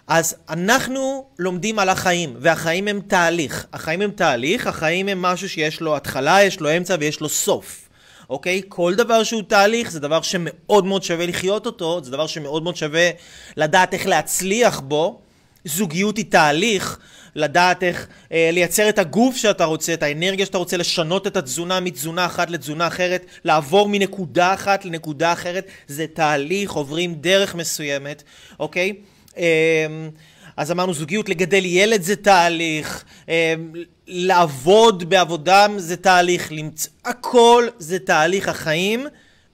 אז 0.08 0.36
אנחנו 0.50 1.30
לומדים 1.40 1.80
על 1.80 1.90
החיים, 1.90 2.36
והחיים 2.40 2.88
הם 2.88 3.02
תהליך. 3.08 3.66
החיים 3.74 4.02
הם 4.02 4.12
תהליך, 4.12 4.68
החיים 4.68 5.08
הם 5.08 5.22
משהו 5.22 5.50
שיש 5.50 5.82
לו 5.82 5.96
התחלה, 5.96 6.44
יש 6.44 6.60
לו 6.60 6.78
אמצע 6.78 6.96
ויש 7.00 7.20
לו 7.20 7.30
סוף. 7.30 7.90
אוקיי? 8.30 8.62
כל 8.70 8.96
דבר 8.96 9.24
שהוא 9.24 9.42
תהליך 9.48 9.92
זה 9.92 10.00
דבר 10.00 10.22
שמאוד 10.22 10.86
מאוד 10.86 11.04
שווה 11.04 11.26
לחיות 11.26 11.66
אותו, 11.66 12.04
זה 12.04 12.12
דבר 12.12 12.28
שמאוד 12.28 12.64
מאוד 12.64 12.76
שווה 12.76 13.10
לדעת 13.58 13.94
איך 13.94 14.08
להצליח 14.08 14.80
בו. 14.80 15.22
זוגיות 15.66 16.18
היא 16.18 16.26
תהליך, 16.30 17.00
לדעת 17.36 17.84
איך 17.84 18.08
אה, 18.32 18.50
לייצר 18.54 18.90
את 18.90 19.00
הגוף 19.00 19.36
שאתה 19.36 19.66
רוצה, 19.66 19.94
את 19.94 20.04
האנרגיה 20.04 20.46
שאתה 20.46 20.58
רוצה, 20.58 20.78
לשנות 20.78 21.28
את 21.28 21.38
התזונה 21.38 21.80
מתזונה 21.80 22.26
אחת 22.26 22.50
לתזונה 22.50 22.88
אחרת, 22.88 23.26
לעבור 23.44 23.90
מנקודה 23.90 24.54
אחת 24.54 24.86
לנקודה 24.86 25.34
אחרת, 25.34 25.68
זה 25.88 26.06
תהליך, 26.14 26.72
עוברים 26.72 27.16
דרך 27.16 27.56
מסוימת, 27.56 28.24
אוקיי? 28.60 28.94
אה, 29.38 29.86
אז 30.58 30.72
אמרנו 30.72 30.94
זוגיות, 30.94 31.30
לגדל 31.30 31.66
ילד 31.66 32.02
זה 32.02 32.16
תהליך, 32.16 33.04
אה, 33.30 33.54
לעבוד 34.08 35.10
בעבודה 35.10 35.68
זה 35.78 35.98
תהליך, 35.98 36.52
למצ... 36.52 36.88
הכל 37.06 37.68
זה 37.80 38.00
תהליך 38.00 38.50
החיים. 38.50 39.08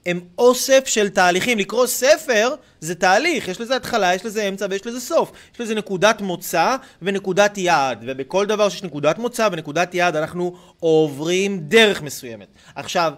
הם 0.06 0.20
אוסף 0.38 0.84
של 0.86 1.10
תהליכים. 1.10 1.58
לקרוא 1.58 1.86
ספר 1.86 2.56
זה 2.80 2.96
תהליך, 2.96 3.48
יש 3.48 3.62
לזה 3.62 3.76
התחלה, 3.76 4.16
יש 4.16 4.26
לזה 4.26 4.48
אמצע 4.48 4.66
ויש 4.70 4.88
לזה 4.88 5.00
סוף. 5.00 5.32
יש 5.54 5.62
לזה 5.62 5.76
נקודת 5.76 6.22
מוצא 6.22 6.76
ונקודת 7.02 7.58
יעד, 7.58 8.04
ובכל 8.08 8.46
דבר 8.46 8.70
שיש 8.70 8.84
נקודת 8.84 9.18
מוצא 9.18 9.50
ונקודת 9.52 9.96
יעד 9.96 10.16
אנחנו 10.16 10.56
עוברים 10.80 11.60
דרך 11.60 12.02
מסוימת. 12.02 12.48
עכשיו, 12.76 13.14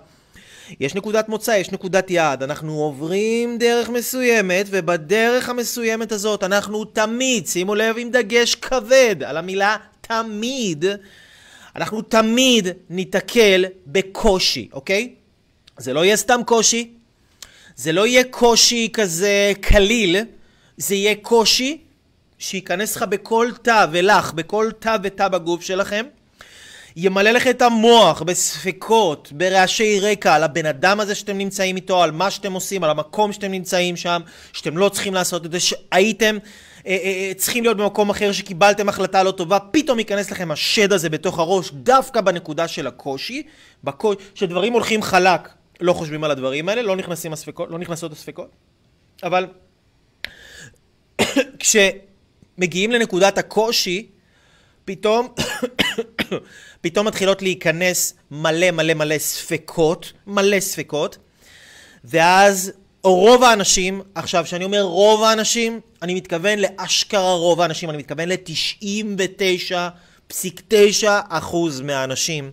יש 0.79 0.95
נקודת 0.95 1.29
מוצא, 1.29 1.51
יש 1.51 1.71
נקודת 1.71 2.11
יעד, 2.11 2.43
אנחנו 2.43 2.73
עוברים 2.73 3.57
דרך 3.57 3.89
מסוימת, 3.89 4.65
ובדרך 4.69 5.49
המסוימת 5.49 6.11
הזאת 6.11 6.43
אנחנו 6.43 6.85
תמיד, 6.85 7.47
שימו 7.47 7.75
לב 7.75 7.95
עם 7.97 8.09
דגש 8.09 8.55
כבד 8.55 9.15
על 9.25 9.37
המילה 9.37 9.77
תמיד, 10.01 10.85
אנחנו 11.75 12.01
תמיד 12.01 12.67
ניתקל 12.89 13.65
בקושי, 13.87 14.69
אוקיי? 14.73 15.13
זה 15.77 15.93
לא 15.93 16.05
יהיה 16.05 16.15
סתם 16.15 16.41
קושי, 16.45 16.91
זה 17.75 17.91
לא 17.91 18.07
יהיה 18.07 18.23
קושי 18.23 18.89
כזה 18.93 19.51
קליל, 19.61 20.17
זה 20.77 20.95
יהיה 20.95 21.15
קושי 21.21 21.77
שייכנס 22.39 22.95
לך 22.95 23.03
בכל 23.03 23.51
תא 23.61 23.85
ולך, 23.91 24.33
בכל 24.33 24.71
תא 24.79 24.97
ותא 25.03 25.27
בגוף 25.27 25.61
שלכם, 25.61 26.05
ימלא 26.95 27.31
לך 27.31 27.47
את 27.47 27.61
המוח 27.61 28.21
בספקות, 28.21 29.31
ברעשי 29.31 29.99
רקע, 29.99 30.35
על 30.35 30.43
הבן 30.43 30.65
אדם 30.65 30.99
הזה 30.99 31.15
שאתם 31.15 31.37
נמצאים 31.37 31.75
איתו, 31.75 32.03
על 32.03 32.11
מה 32.11 32.31
שאתם 32.31 32.53
עושים, 32.53 32.83
על 32.83 32.89
המקום 32.89 33.33
שאתם 33.33 33.51
נמצאים 33.51 33.95
שם, 33.95 34.21
שאתם 34.53 34.77
לא 34.77 34.89
צריכים 34.89 35.13
לעשות 35.13 35.45
את 35.45 35.51
זה, 35.51 35.59
שהייתם 35.59 36.37
אה, 36.87 36.91
אה, 36.91 36.97
אה, 36.97 37.31
צריכים 37.37 37.63
להיות 37.63 37.77
במקום 37.77 38.09
אחר, 38.09 38.31
שקיבלתם 38.31 38.89
החלטה 38.89 39.23
לא 39.23 39.31
טובה, 39.31 39.59
פתאום 39.59 39.99
ייכנס 39.99 40.31
לכם 40.31 40.51
השד 40.51 40.93
הזה 40.93 41.09
בתוך 41.09 41.39
הראש, 41.39 41.71
דווקא 41.73 42.21
בנקודה 42.21 42.67
של 42.67 42.87
הקושי, 42.87 43.43
בקושי 43.83 44.19
שדברים 44.35 44.73
הולכים 44.73 45.01
חלק. 45.01 45.62
לא 45.81 45.93
חושבים 45.93 46.23
על 46.23 46.31
הדברים 46.31 46.69
האלה, 46.69 46.81
לא, 46.81 46.95
הספקות, 47.31 47.71
לא 47.71 47.79
נכנסות 47.79 48.11
הספקות, 48.11 48.49
אבל 49.23 49.47
כשמגיעים 51.59 52.91
לנקודת 52.91 53.37
הקושי, 53.37 54.07
פתאום, 54.85 55.27
פתאום 56.81 57.07
מתחילות 57.07 57.41
להיכנס 57.41 58.13
מלא 58.31 58.71
מלא 58.71 58.93
מלא 58.93 59.17
ספקות, 59.17 60.13
מלא 60.27 60.59
ספקות, 60.59 61.17
ואז 62.03 62.71
רוב 63.03 63.43
האנשים, 63.43 64.01
עכשיו 64.15 64.43
כשאני 64.43 64.65
אומר 64.65 64.81
רוב 64.81 65.23
האנשים, 65.23 65.79
אני 66.01 66.13
מתכוון 66.13 66.59
לאשכרה 66.59 67.33
רוב 67.33 67.61
האנשים, 67.61 67.89
אני 67.89 67.97
מתכוון 67.97 68.29
ל-99.9 68.29 71.07
אחוז 71.29 71.81
מהאנשים. 71.81 72.51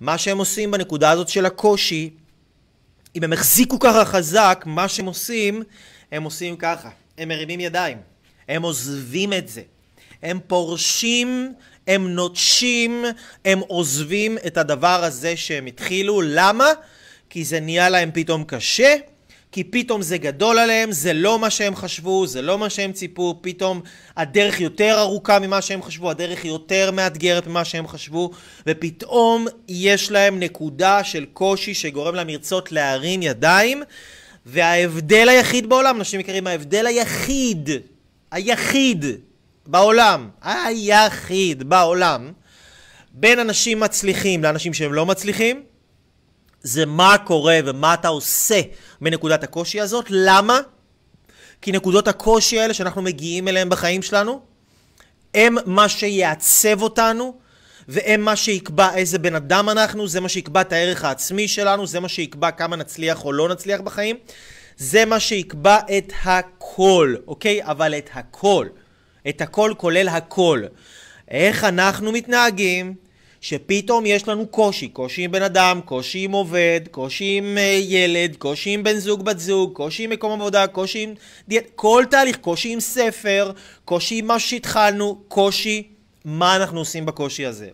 מה 0.00 0.18
שהם 0.18 0.38
עושים 0.38 0.70
בנקודה 0.70 1.10
הזאת 1.10 1.28
של 1.28 1.46
הקושי, 1.46 2.10
אם 3.16 3.24
הם 3.24 3.32
החזיקו 3.32 3.78
ככה 3.78 4.04
חזק, 4.04 4.64
מה 4.66 4.88
שהם 4.88 5.06
עושים, 5.06 5.62
הם 6.12 6.22
עושים 6.22 6.56
ככה. 6.56 6.90
הם 7.18 7.28
מרימים 7.28 7.60
ידיים. 7.60 7.98
הם 8.48 8.62
עוזבים 8.62 9.32
את 9.32 9.48
זה. 9.48 9.62
הם 10.22 10.40
פורשים, 10.46 11.54
הם 11.86 12.08
נוטשים, 12.08 13.04
הם 13.44 13.58
עוזבים 13.58 14.38
את 14.46 14.56
הדבר 14.56 15.04
הזה 15.04 15.36
שהם 15.36 15.66
התחילו. 15.66 16.20
למה? 16.24 16.68
כי 17.30 17.44
זה 17.44 17.60
נהיה 17.60 17.88
להם 17.88 18.10
פתאום 18.14 18.44
קשה, 18.44 18.96
כי 19.52 19.64
פתאום 19.64 20.02
זה 20.02 20.18
גדול 20.18 20.58
עליהם, 20.58 20.92
זה 20.92 21.12
לא 21.12 21.38
מה 21.38 21.50
שהם 21.50 21.76
חשבו, 21.76 22.26
זה 22.26 22.42
לא 22.42 22.58
מה 22.58 22.70
שהם 22.70 22.92
ציפו, 22.92 23.38
פתאום 23.40 23.80
הדרך 24.16 24.60
יותר 24.60 24.98
ארוכה 24.98 25.38
ממה 25.38 25.62
שהם 25.62 25.82
חשבו, 25.82 26.10
הדרך 26.10 26.44
יותר 26.44 26.90
מאתגרת 26.90 27.46
ממה 27.46 27.64
שהם 27.64 27.88
חשבו, 27.88 28.30
ופתאום 28.66 29.46
יש 29.68 30.10
להם 30.10 30.40
נקודה 30.40 31.04
של 31.04 31.24
קושי 31.32 31.74
שגורם 31.74 32.14
להם 32.14 32.28
לרצות 32.28 32.72
להרים 32.72 33.22
ידיים, 33.22 33.82
וההבדל 34.46 35.28
היחיד 35.28 35.68
בעולם, 35.68 35.96
אנשים 35.96 36.20
יקרים, 36.20 36.46
ההבדל 36.46 36.86
היחיד, 36.86 37.70
היחיד 38.30 39.04
בעולם, 39.66 40.28
היחיד 40.42 41.62
בעולם, 41.68 42.32
בין 43.12 43.38
אנשים 43.38 43.80
מצליחים 43.80 44.42
לאנשים 44.42 44.74
שהם 44.74 44.92
לא 44.92 45.06
מצליחים, 45.06 45.62
זה 46.62 46.86
מה 46.86 47.16
קורה 47.24 47.58
ומה 47.64 47.94
אתה 47.94 48.08
עושה 48.08 48.60
בנקודת 49.00 49.44
הקושי 49.44 49.80
הזאת. 49.80 50.06
למה? 50.10 50.60
כי 51.62 51.72
נקודות 51.72 52.08
הקושי 52.08 52.60
האלה 52.60 52.74
שאנחנו 52.74 53.02
מגיעים 53.02 53.48
אליהם 53.48 53.68
בחיים 53.68 54.02
שלנו, 54.02 54.40
הם 55.34 55.56
מה 55.66 55.88
שיעצב 55.88 56.82
אותנו, 56.82 57.34
והם 57.88 58.20
מה 58.20 58.36
שיקבע 58.36 58.94
איזה 58.94 59.18
בן 59.18 59.34
אדם 59.34 59.68
אנחנו, 59.68 60.08
זה 60.08 60.20
מה 60.20 60.28
שיקבע 60.28 60.60
את 60.60 60.72
הערך 60.72 61.04
העצמי 61.04 61.48
שלנו, 61.48 61.86
זה 61.86 62.00
מה 62.00 62.08
שיקבע 62.08 62.50
כמה 62.50 62.76
נצליח 62.76 63.24
או 63.24 63.32
לא 63.32 63.48
נצליח 63.48 63.80
בחיים. 63.80 64.16
זה 64.76 65.04
מה 65.04 65.20
שיקבע 65.20 65.78
את 65.98 66.12
הכל, 66.24 67.14
אוקיי? 67.26 67.64
אבל 67.64 67.94
את 67.94 68.10
הכל. 68.12 68.66
את 69.28 69.40
הכל 69.40 69.72
כולל 69.76 70.08
הכל. 70.08 70.62
איך 71.28 71.64
אנחנו 71.64 72.12
מתנהגים 72.12 72.94
שפתאום 73.40 74.06
יש 74.06 74.28
לנו 74.28 74.46
קושי, 74.46 74.88
קושי 74.88 75.22
עם 75.22 75.32
בן 75.32 75.42
אדם, 75.42 75.80
קושי 75.84 76.18
עם 76.24 76.32
עובד, 76.32 76.80
קושי 76.90 77.24
עם 77.38 77.56
uh, 77.56 77.60
ילד, 77.60 78.36
קושי 78.36 78.70
עם 78.70 78.82
בן 78.82 78.98
זוג, 78.98 79.24
בת 79.24 79.38
זוג, 79.38 79.72
קושי 79.72 80.04
עם 80.04 80.10
מקום 80.10 80.32
עבודה, 80.32 80.66
קושי 80.66 80.98
עם 80.98 81.14
דיאט, 81.48 81.64
כל 81.74 82.04
תהליך, 82.10 82.36
קושי 82.36 82.72
עם 82.72 82.80
ספר, 82.80 83.52
קושי 83.84 84.18
עם 84.18 84.26
מה 84.26 84.38
שהתחלנו, 84.38 85.22
קושי, 85.28 85.88
מה 86.24 86.56
אנחנו 86.56 86.78
עושים 86.78 87.06
בקושי 87.06 87.46
הזה? 87.46 87.68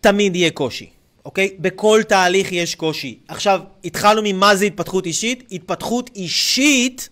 תמיד 0.00 0.36
יהיה 0.36 0.50
קושי, 0.50 0.90
אוקיי? 1.24 1.56
בכל 1.58 2.02
תהליך 2.08 2.52
יש 2.52 2.74
קושי. 2.74 3.18
עכשיו, 3.28 3.60
התחלנו 3.84 4.22
ממה 4.24 4.56
זה 4.56 4.64
התפתחות 4.64 5.06
אישית? 5.06 5.48
התפתחות 5.52 6.10
אישית 6.14 7.08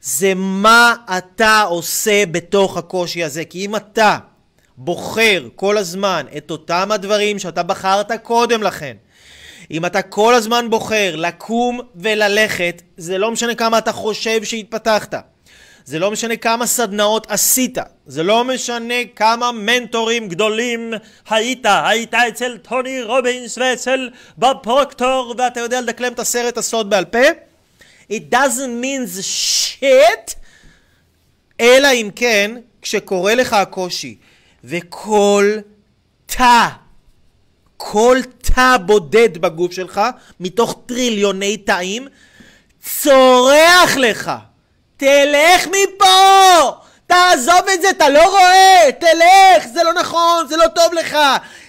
זה 0.00 0.32
מה 0.36 0.94
אתה 1.18 1.62
עושה 1.62 2.26
בתוך 2.26 2.76
הקושי 2.76 3.24
הזה, 3.24 3.44
כי 3.44 3.66
אם 3.66 3.76
אתה 3.76 4.18
בוחר 4.84 5.48
כל 5.56 5.78
הזמן 5.78 6.26
את 6.36 6.50
אותם 6.50 6.92
הדברים 6.92 7.38
שאתה 7.38 7.62
בחרת 7.62 8.12
קודם 8.22 8.62
לכן, 8.62 8.96
אם 9.70 9.86
אתה 9.86 10.02
כל 10.02 10.34
הזמן 10.34 10.70
בוחר 10.70 11.16
לקום 11.16 11.80
וללכת, 11.96 12.82
זה 12.96 13.18
לא 13.18 13.30
משנה 13.30 13.54
כמה 13.54 13.78
אתה 13.78 13.92
חושב 13.92 14.44
שהתפתחת. 14.44 15.14
זה 15.84 15.98
לא 15.98 16.10
משנה 16.10 16.36
כמה 16.36 16.66
סדנאות 16.66 17.26
עשית, 17.30 17.78
זה 18.06 18.22
לא 18.22 18.44
משנה 18.44 18.94
כמה 19.16 19.52
מנטורים 19.52 20.28
גדולים 20.28 20.94
היית, 21.30 21.66
היית 21.66 22.14
אצל 22.14 22.58
טוני 22.58 23.02
רובינס 23.02 23.58
ואצל 23.58 24.10
בוב 24.36 24.56
פרוקטור 24.62 25.34
ואתה 25.38 25.60
יודע 25.60 25.80
לדקלם 25.80 26.12
את 26.12 26.18
הסרט 26.18 26.58
הסוד 26.58 26.90
בעל 26.90 27.04
פה. 27.04 27.28
It 28.12 28.22
doesn't 28.32 28.82
mean 28.82 29.20
shit, 29.20 30.34
אלא 31.60 31.88
אם 31.92 32.10
כן, 32.16 32.56
כשקורה 32.82 33.34
לך 33.34 33.52
הקושי, 33.52 34.16
וכל 34.64 35.56
תא, 36.26 36.68
כל 37.76 38.18
תא 38.54 38.76
בודד 38.86 39.38
בגוף 39.38 39.72
שלך, 39.72 40.00
מתוך 40.40 40.80
טריליוני 40.86 41.56
תאים, 41.56 42.08
צורח 42.82 43.96
לך 43.96 44.30
תלך 45.02 45.66
מפה! 45.66 46.80
תעזוב 47.06 47.68
את 47.74 47.82
זה, 47.82 47.90
אתה 47.90 48.08
לא 48.08 48.30
רואה! 48.30 48.88
תלך! 49.00 49.66
זה 49.72 49.82
לא 49.82 49.92
נכון, 49.92 50.48
זה 50.48 50.56
לא 50.56 50.66
טוב 50.68 50.94
לך! 50.94 51.16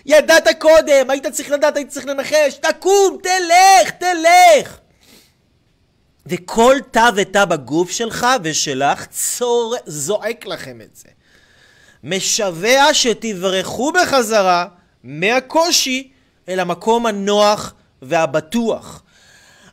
ידעת 0.06 0.48
קודם, 0.60 1.10
היית 1.10 1.28
צריך 1.28 1.52
לדעת, 1.52 1.78
היית 1.78 1.90
צריך 1.90 2.06
לנחש, 2.06 2.54
תקום, 2.62 3.18
תלך, 3.24 3.90
תלך! 3.90 4.78
וכל 6.26 6.76
תא 6.92 7.10
ותא 7.16 7.46
בגוף 7.46 7.92
שלך 7.92 8.28
ושלך 8.44 9.06
צור... 9.06 9.76
זועק 9.86 10.46
לכם 10.46 10.82
את 10.82 10.96
זה. 10.96 11.10
משווע 12.04 12.94
שתברחו 12.94 13.92
בחזרה 13.92 14.66
מהקושי 15.04 16.12
אל 16.50 16.60
המקום 16.60 17.06
הנוח 17.06 17.74
והבטוח. 18.02 19.04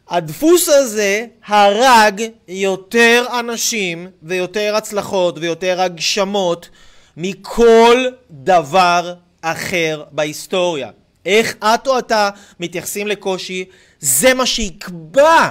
הדפוס 0.08 0.68
הזה 0.68 1.26
הרג 1.46 2.22
יותר 2.49 3.26
אנשים 3.40 4.08
ויותר 4.22 4.76
הצלחות 4.76 5.38
ויותר 5.38 5.80
הגשמות 5.80 6.68
מכל 7.16 8.06
דבר 8.30 9.14
אחר 9.40 10.04
בהיסטוריה. 10.12 10.90
איך 11.26 11.54
את 11.58 11.87
או 11.87 11.99
אתה 11.99 12.30
מתייחסים 12.60 13.06
לקושי, 13.06 13.64
זה 14.00 14.34
מה 14.34 14.46
שיקבע 14.46 15.50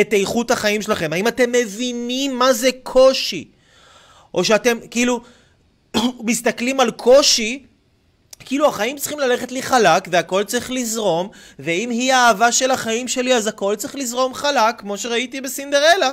את 0.00 0.12
איכות 0.12 0.50
החיים 0.50 0.82
שלכם. 0.82 1.12
האם 1.12 1.28
אתם 1.28 1.52
מבינים 1.52 2.38
מה 2.38 2.52
זה 2.52 2.70
קושי? 2.82 3.48
או 4.34 4.44
שאתם 4.44 4.78
כאילו 4.90 5.20
מסתכלים 6.24 6.80
על 6.80 6.90
קושי 6.90 7.62
כאילו 8.44 8.68
החיים 8.68 8.96
צריכים 8.96 9.18
ללכת 9.18 9.52
לי 9.52 9.62
חלק 9.62 10.08
והכל 10.10 10.44
צריך 10.44 10.70
לזרום 10.70 11.28
ואם 11.58 11.90
היא 11.90 12.12
האהבה 12.12 12.52
של 12.52 12.70
החיים 12.70 13.08
שלי 13.08 13.34
אז 13.34 13.46
הכל 13.46 13.76
צריך 13.76 13.94
לזרום 13.94 14.34
חלק 14.34 14.74
כמו 14.78 14.98
שראיתי 14.98 15.40
בסינדרלה. 15.40 16.10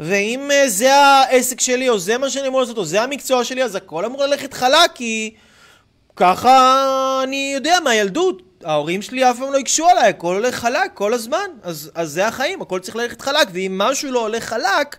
ואם 0.00 0.50
uh, 0.50 0.68
זה 0.68 0.94
העסק 0.94 1.60
שלי 1.60 1.88
או 1.88 1.98
זה 1.98 2.18
מה 2.18 2.30
שאני 2.30 2.48
אמור 2.48 2.60
לעשות 2.60 2.78
או 2.78 2.84
זה 2.84 3.02
המקצוע 3.02 3.44
שלי 3.44 3.64
אז 3.64 3.74
הכל 3.74 4.04
אמור 4.04 4.24
ללכת 4.24 4.54
חלק 4.54 4.90
כי 4.94 5.34
ככה 6.16 7.20
אני 7.22 7.50
יודע 7.54 7.76
מהילדות 7.84 8.42
ההורים 8.64 9.02
שלי 9.02 9.30
אף 9.30 9.38
פעם 9.38 9.52
לא 9.52 9.58
הקשו 9.58 9.88
עליי 9.88 10.08
הכל 10.08 10.34
הולך 10.34 10.54
חלק 10.54 10.90
כל 10.94 11.14
הזמן. 11.14 11.46
אז, 11.62 11.90
אז 11.94 12.10
זה 12.10 12.26
החיים 12.26 12.62
הכל 12.62 12.78
צריך 12.78 12.96
ללכת 12.96 13.20
חלק 13.22 13.48
ואם 13.52 13.78
משהו 13.78 14.10
לא 14.10 14.20
הולך 14.20 14.44
חלק 14.44 14.96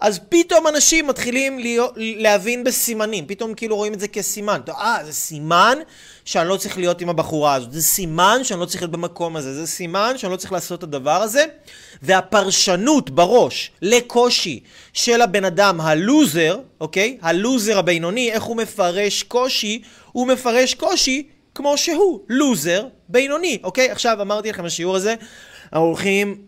אז 0.00 0.20
פתאום 0.28 0.66
אנשים 0.68 1.06
מתחילים 1.06 1.58
להיות, 1.58 1.92
להבין 1.96 2.64
בסימנים, 2.64 3.26
פתאום 3.26 3.54
כאילו 3.54 3.76
רואים 3.76 3.94
את 3.94 4.00
זה 4.00 4.08
כסימן. 4.08 4.60
אה, 4.68 4.98
זה 5.04 5.12
סימן 5.12 5.78
שאני 6.24 6.48
לא 6.48 6.56
צריך 6.56 6.78
להיות 6.78 7.00
עם 7.00 7.08
הבחורה 7.08 7.54
הזאת, 7.54 7.72
זה 7.72 7.82
סימן 7.82 8.40
שאני 8.42 8.60
לא 8.60 8.64
צריך 8.64 8.82
להיות 8.82 8.90
במקום 8.90 9.36
הזה, 9.36 9.54
זה 9.54 9.66
סימן 9.66 10.14
שאני 10.16 10.32
לא 10.32 10.36
צריך 10.36 10.52
לעשות 10.52 10.78
את 10.78 10.84
הדבר 10.84 11.22
הזה. 11.22 11.44
והפרשנות 12.02 13.10
בראש 13.10 13.70
לקושי 13.82 14.60
של 14.92 15.22
הבן 15.22 15.44
אדם 15.44 15.80
הלוזר, 15.80 16.58
אוקיי? 16.80 17.18
הלוזר 17.22 17.78
הבינוני, 17.78 18.32
איך 18.32 18.42
הוא 18.42 18.56
מפרש 18.56 19.22
קושי? 19.22 19.82
הוא 20.12 20.26
מפרש 20.26 20.74
קושי 20.74 21.28
כמו 21.54 21.78
שהוא, 21.78 22.20
לוזר 22.28 22.86
בינוני, 23.08 23.58
אוקיי? 23.64 23.90
עכשיו 23.90 24.22
אמרתי 24.22 24.50
לכם 24.50 24.64
בשיעור 24.64 24.96
הזה, 24.96 25.14
אנחנו 25.64 25.86
הולכים 25.86 26.38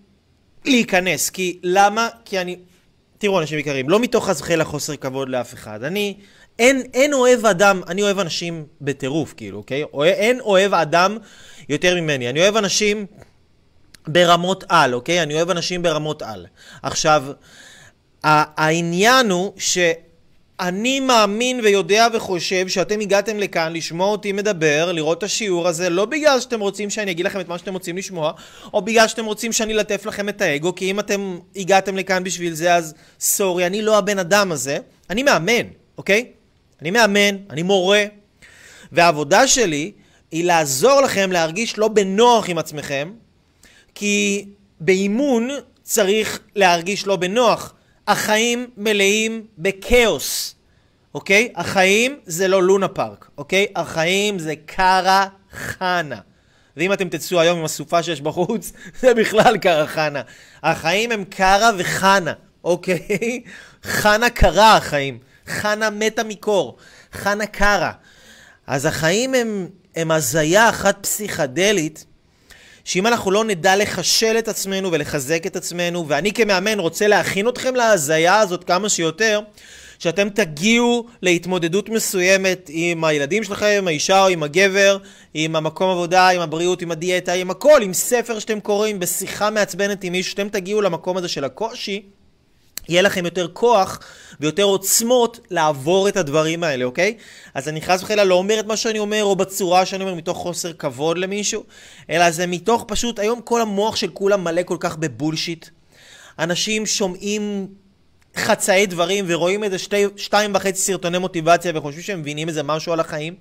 להיכנס, 0.64 1.30
כי 1.30 1.58
למה? 1.62 2.08
כי 2.24 2.38
אני... 2.38 2.56
תראו 3.24 3.40
אנשים 3.40 3.58
יקרים, 3.58 3.90
לא 3.90 4.00
מתוך 4.00 4.28
חזחל 4.28 4.64
חוסר 4.64 4.96
כבוד 4.96 5.28
לאף 5.28 5.54
אחד. 5.54 5.84
אני, 5.84 6.16
אין, 6.58 6.82
אין 6.94 7.12
אוהב 7.12 7.46
אדם, 7.46 7.80
אני 7.88 8.02
אוהב 8.02 8.18
אנשים 8.18 8.66
בטירוף, 8.80 9.34
כאילו, 9.36 9.58
אוקיי? 9.58 9.84
אין 10.02 10.40
אוהב 10.40 10.74
אדם 10.74 11.18
יותר 11.68 11.94
ממני. 11.94 12.30
אני 12.30 12.40
אוהב 12.40 12.56
אנשים 12.56 13.06
ברמות 14.06 14.64
על, 14.68 14.94
אוקיי? 14.94 15.22
אני 15.22 15.34
אוהב 15.34 15.50
אנשים 15.50 15.82
ברמות 15.82 16.22
על. 16.22 16.46
עכשיו, 16.82 17.24
העניין 18.24 19.30
הוא 19.30 19.52
ש... 19.58 19.78
אני 20.60 21.00
מאמין 21.00 21.60
ויודע 21.60 22.08
וחושב 22.12 22.68
שאתם 22.68 23.00
הגעתם 23.00 23.38
לכאן 23.38 23.72
לשמוע 23.72 24.06
אותי 24.08 24.32
מדבר, 24.32 24.92
לראות 24.92 25.18
את 25.18 25.22
השיעור 25.22 25.68
הזה, 25.68 25.90
לא 25.90 26.04
בגלל 26.04 26.40
שאתם 26.40 26.60
רוצים 26.60 26.90
שאני 26.90 27.10
אגיד 27.10 27.26
לכם 27.26 27.40
את 27.40 27.48
מה 27.48 27.58
שאתם 27.58 27.72
רוצים 27.72 27.96
לשמוע, 27.96 28.32
או 28.74 28.82
בגלל 28.82 29.08
שאתם 29.08 29.24
רוצים 29.24 29.52
שאני 29.52 29.74
אלטף 29.74 30.06
לכם 30.06 30.28
את 30.28 30.40
האגו, 30.40 30.74
כי 30.74 30.90
אם 30.90 31.00
אתם 31.00 31.38
הגעתם 31.56 31.96
לכאן 31.96 32.24
בשביל 32.24 32.54
זה, 32.54 32.74
אז 32.74 32.94
סורי, 33.20 33.66
אני 33.66 33.82
לא 33.82 33.98
הבן 33.98 34.18
אדם 34.18 34.52
הזה. 34.52 34.78
אני 35.10 35.22
מאמן, 35.22 35.66
אוקיי? 35.98 36.26
אני 36.82 36.90
מאמן, 36.90 37.36
אני 37.50 37.62
מורה, 37.62 38.04
והעבודה 38.92 39.46
שלי 39.46 39.92
היא 40.30 40.44
לעזור 40.44 41.00
לכם 41.00 41.32
להרגיש 41.32 41.78
לא 41.78 41.88
בנוח 41.88 42.48
עם 42.48 42.58
עצמכם, 42.58 43.12
כי 43.94 44.44
באימון 44.80 45.50
צריך 45.82 46.40
להרגיש 46.56 47.06
לא 47.06 47.16
בנוח. 47.16 47.73
החיים 48.08 48.70
מלאים 48.76 49.46
בכאוס, 49.58 50.54
אוקיי? 51.14 51.52
החיים 51.56 52.18
זה 52.26 52.48
לא 52.48 52.62
לונה 52.62 52.88
פארק, 52.88 53.30
אוקיי? 53.38 53.66
החיים 53.76 54.38
זה 54.38 54.54
קארה 54.66 55.26
חנה. 55.52 56.18
ואם 56.76 56.92
אתם 56.92 57.08
תצאו 57.08 57.40
היום 57.40 57.58
עם 57.58 57.64
הסופה 57.64 58.02
שיש 58.02 58.20
בחוץ, 58.20 58.72
זה 59.00 59.14
בכלל 59.14 59.56
קארה 59.56 59.86
חנה. 59.86 60.22
החיים 60.62 61.12
הם 61.12 61.24
קארה 61.24 61.70
וחנה, 61.78 62.32
אוקיי? 62.64 63.42
חנה 63.84 64.30
קרה 64.30 64.76
החיים. 64.76 65.18
חנה 65.46 65.90
מתה 65.90 66.24
מקור. 66.24 66.76
חנה 67.12 67.46
קרה. 67.46 67.92
אז 68.66 68.86
החיים 68.86 69.34
הם, 69.34 69.68
הם 69.96 70.10
הזיה 70.10 70.68
אחת 70.68 70.98
פסיכדלית 71.02 72.04
שאם 72.84 73.06
אנחנו 73.06 73.30
לא 73.30 73.44
נדע 73.44 73.76
לחשל 73.76 74.36
את 74.38 74.48
עצמנו 74.48 74.92
ולחזק 74.92 75.46
את 75.46 75.56
עצמנו, 75.56 76.08
ואני 76.08 76.32
כמאמן 76.32 76.78
רוצה 76.78 77.06
להכין 77.06 77.48
אתכם 77.48 77.74
להזיה 77.74 78.38
הזאת 78.38 78.64
כמה 78.64 78.88
שיותר, 78.88 79.40
שאתם 79.98 80.28
תגיעו 80.28 81.06
להתמודדות 81.22 81.88
מסוימת 81.88 82.70
עם 82.72 83.04
הילדים 83.04 83.44
שלכם, 83.44 83.74
עם 83.78 83.88
האישה 83.88 84.22
או 84.22 84.28
עם 84.28 84.42
הגבר, 84.42 84.98
עם 85.34 85.56
המקום 85.56 85.90
עבודה, 85.90 86.28
עם 86.28 86.40
הבריאות, 86.40 86.82
עם 86.82 86.90
הדיאטה, 86.90 87.32
עם 87.32 87.50
הכל, 87.50 87.82
עם 87.82 87.92
ספר 87.92 88.38
שאתם 88.38 88.60
קוראים, 88.60 89.00
בשיחה 89.00 89.50
מעצבנת 89.50 90.04
עם 90.04 90.12
מישהו, 90.12 90.30
שאתם 90.30 90.48
תגיעו 90.48 90.82
למקום 90.82 91.16
הזה 91.16 91.28
של 91.28 91.44
הקושי, 91.44 92.02
יהיה 92.88 93.02
לכם 93.02 93.24
יותר 93.24 93.48
כוח 93.52 94.00
ויותר 94.40 94.62
עוצמות 94.62 95.40
לעבור 95.50 96.08
את 96.08 96.16
הדברים 96.16 96.64
האלה, 96.64 96.84
אוקיי? 96.84 97.16
אז 97.54 97.68
אני 97.68 97.82
חס 97.82 98.02
וחלילה 98.02 98.24
לא 98.24 98.34
אומר 98.34 98.60
את 98.60 98.66
מה 98.66 98.76
שאני 98.76 98.98
אומר, 98.98 99.24
או 99.24 99.36
בצורה 99.36 99.86
שאני 99.86 100.04
אומר 100.04 100.14
מתוך 100.14 100.38
חוסר 100.38 100.72
כבוד 100.72 101.18
למישהו, 101.18 101.64
אלא 102.10 102.30
זה 102.30 102.46
מתוך 102.46 102.84
פשוט, 102.88 103.18
היום 103.18 103.40
כל 103.40 103.60
המוח 103.60 103.96
של 103.96 104.08
כולם 104.08 104.44
מלא 104.44 104.62
כל 104.62 104.76
כך 104.80 104.96
בבולשיט. 104.96 105.66
אנשים 106.38 106.86
שומעים 106.86 107.66
חצאי 108.36 108.86
דברים 108.86 109.24
ורואים 109.28 109.64
איזה 109.64 109.78
שתי, 109.78 110.04
שתיים 110.16 110.54
וחצי 110.54 110.80
סרטוני 110.80 111.18
מוטיבציה 111.18 111.72
וחושבים 111.74 112.02
שהם 112.02 112.20
מבינים 112.20 112.48
איזה 112.48 112.62
משהו 112.62 112.92
על 112.92 113.00
החיים. 113.00 113.34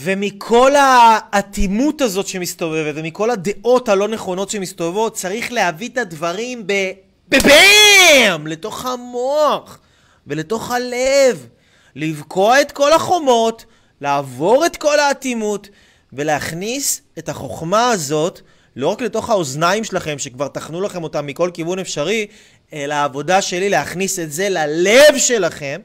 ומכל 0.00 0.72
האטימות 0.76 2.00
הזאת 2.00 2.26
שמסתובבת, 2.26 2.94
ומכל 2.96 3.30
הדעות 3.30 3.88
הלא 3.88 4.08
נכונות 4.08 4.50
שמסתובבות, 4.50 5.14
צריך 5.14 5.52
להביא 5.52 5.88
את 5.88 5.98
הדברים 5.98 6.66
ב... 6.66 6.72
בבאם! 7.32 8.46
לתוך 8.46 8.86
המוח 8.86 9.78
ולתוך 10.26 10.70
הלב. 10.70 11.46
לבקוע 11.96 12.60
את 12.60 12.72
כל 12.72 12.92
החומות, 12.92 13.64
לעבור 14.00 14.66
את 14.66 14.76
כל 14.76 15.00
האטימות 15.00 15.68
ולהכניס 16.12 17.02
את 17.18 17.28
החוכמה 17.28 17.90
הזאת 17.90 18.40
לא 18.76 18.88
רק 18.88 19.00
לתוך 19.00 19.30
האוזניים 19.30 19.84
שלכם, 19.84 20.18
שכבר 20.18 20.48
טחנו 20.48 20.80
לכם 20.80 21.02
אותה 21.02 21.22
מכל 21.22 21.50
כיוון 21.54 21.78
אפשרי, 21.78 22.26
אלא 22.72 22.94
העבודה 22.94 23.42
שלי 23.42 23.70
להכניס 23.70 24.18
את 24.18 24.32
זה 24.32 24.48
ללב 24.48 25.18
שלכם. 25.18 25.80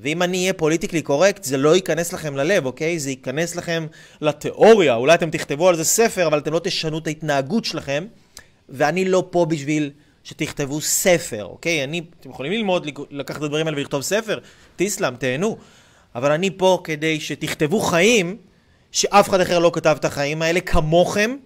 ואם 0.00 0.22
אני 0.22 0.38
אהיה 0.38 0.52
פוליטיקלי 0.52 1.02
קורקט, 1.02 1.44
זה 1.44 1.56
לא 1.56 1.74
ייכנס 1.74 2.12
לכם 2.12 2.36
ללב, 2.36 2.66
אוקיי? 2.66 2.98
זה 2.98 3.10
ייכנס 3.10 3.56
לכם 3.56 3.86
לתיאוריה. 4.20 4.94
אולי 4.94 5.14
אתם 5.14 5.30
תכתבו 5.30 5.68
על 5.68 5.76
זה 5.76 5.84
ספר, 5.84 6.26
אבל 6.26 6.38
אתם 6.38 6.52
לא 6.52 6.60
תשנו 6.64 6.98
את 6.98 7.06
ההתנהגות 7.06 7.64
שלכם. 7.64 8.06
ואני 8.68 9.04
לא 9.04 9.28
פה 9.30 9.44
בשביל 9.44 9.90
שתכתבו 10.24 10.80
ספר, 10.80 11.44
אוקיי? 11.44 11.84
אני, 11.84 12.02
אתם 12.20 12.30
יכולים 12.30 12.52
ללמוד, 12.52 12.86
לקחת 13.10 13.38
את 13.38 13.42
הדברים 13.42 13.66
האלה 13.66 13.78
ולכתוב 13.78 14.02
ספר, 14.02 14.38
תיסלאם, 14.76 15.16
תהנו. 15.16 15.58
אבל 16.14 16.32
אני 16.32 16.50
פה 16.56 16.80
כדי 16.84 17.20
שתכתבו 17.20 17.80
חיים 17.80 18.36
שאף 18.92 19.28
אחד 19.28 19.40
אחר 19.40 19.58
לא 19.58 19.70
כתב 19.74 19.96
את 20.00 20.04
החיים 20.04 20.42
האלה 20.42 20.60
כמוכם, 20.60 21.36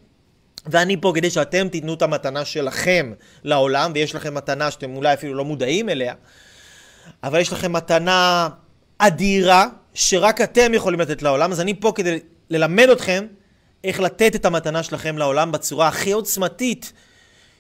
ואני 0.67 0.97
פה 1.01 1.13
כדי 1.15 1.31
שאתם 1.31 1.69
תיתנו 1.69 1.95
את 1.95 2.03
המתנה 2.03 2.45
שלכם 2.45 3.13
לעולם, 3.45 3.93
ויש 3.95 4.15
לכם 4.15 4.35
מתנה 4.35 4.71
שאתם 4.71 4.97
אולי 4.97 5.15
אפילו 5.15 5.35
לא 5.35 5.45
מודעים 5.45 5.89
אליה, 5.89 6.15
אבל 7.23 7.41
יש 7.41 7.53
לכם 7.53 7.73
מתנה 7.73 8.49
אדירה, 8.99 9.67
שרק 9.95 10.41
אתם 10.41 10.75
יכולים 10.75 11.01
לתת 11.01 11.23
לעולם, 11.23 11.53
אז 11.53 11.61
אני 11.61 11.81
פה 11.81 11.93
כדי 11.95 12.19
ללמד 12.51 12.89
אתכם 12.89 13.27
איך 13.85 14.01
לתת 14.01 14.35
את 14.35 14.45
המתנה 14.45 14.83
שלכם 14.83 15.19
לעולם 15.19 15.53
בצורה 15.53 15.89
הכי 15.89 16.13
עוצמתית 16.13 16.93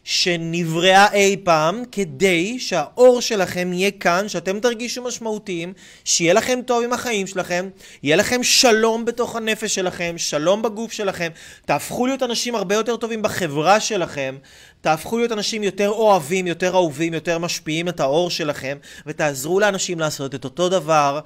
שנבראה 0.04 1.12
אי 1.12 1.36
פעם, 1.44 1.82
כדי 1.92 2.58
שהאור 2.58 3.20
שלכם 3.20 3.72
יהיה 3.72 3.90
כאן, 3.90 4.28
שאתם 4.28 4.60
תרגישו 4.60 5.02
משמעותיים, 5.02 5.72
שיהיה 6.04 6.34
לכם 6.34 6.60
טוב 6.66 6.84
עם 6.84 6.92
החיים 6.92 7.26
שלכם, 7.26 7.68
יהיה 8.02 8.16
לכם 8.16 8.42
שלום 8.42 9.04
בתוך 9.04 9.36
הנפש 9.36 9.74
שלכם, 9.74 10.14
שלום 10.16 10.62
בגוף 10.62 10.92
שלכם, 10.92 11.28
תהפכו 11.66 12.06
להיות 12.06 12.22
אנשים 12.22 12.54
הרבה 12.54 12.74
יותר 12.74 12.96
טובים 12.96 13.22
בחברה 13.22 13.80
שלכם, 13.80 14.36
תהפכו 14.80 15.18
להיות 15.18 15.32
אנשים 15.32 15.62
יותר 15.62 15.88
אוהבים, 15.88 16.46
יותר 16.46 16.74
אהובים, 16.74 17.14
יותר 17.14 17.38
משפיעים 17.38 17.88
את 17.88 18.00
האור 18.00 18.30
שלכם, 18.30 18.78
ותעזרו 19.06 19.60
לאנשים 19.60 20.00
לעשות 20.00 20.34
את 20.34 20.44
אותו 20.44 20.68
דבר. 20.68 21.20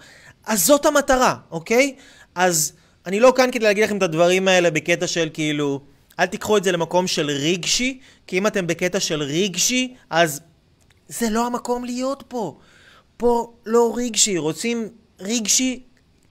אז 0.47 0.67
זאת 0.67 0.87
המטרה, 0.87 1.35
אוקיי? 1.51 1.95
אז 2.35 2.73
אני 3.07 3.21
לא 3.21 3.33
כאן 3.37 3.51
כדי 3.53 3.65
להגיד 3.65 3.85
לכם 3.85 3.97
את 3.97 4.03
הדברים 4.03 4.49
האלה 4.49 4.71
בקטע 4.71 5.07
של 5.07 5.29
כאילו... 5.33 5.96
אל 6.21 6.27
תיקחו 6.27 6.57
את 6.57 6.65
זה 6.65 6.73
למקום 6.73 7.07
של 7.07 7.31
רגשי, 7.31 8.01
כי 8.27 8.39
אם 8.39 8.47
אתם 8.47 8.67
בקטע 8.67 9.01
של 9.01 9.23
רגשי, 9.23 9.95
אז 10.11 10.41
זה 11.09 11.31
לא 11.31 11.47
המקום 11.47 11.85
להיות 11.85 12.25
פה. 12.29 12.59
פה 13.17 13.53
לא 13.67 13.95
רגשי, 13.97 14.39
רוצים 14.39 14.89
רגשי, 15.21 15.83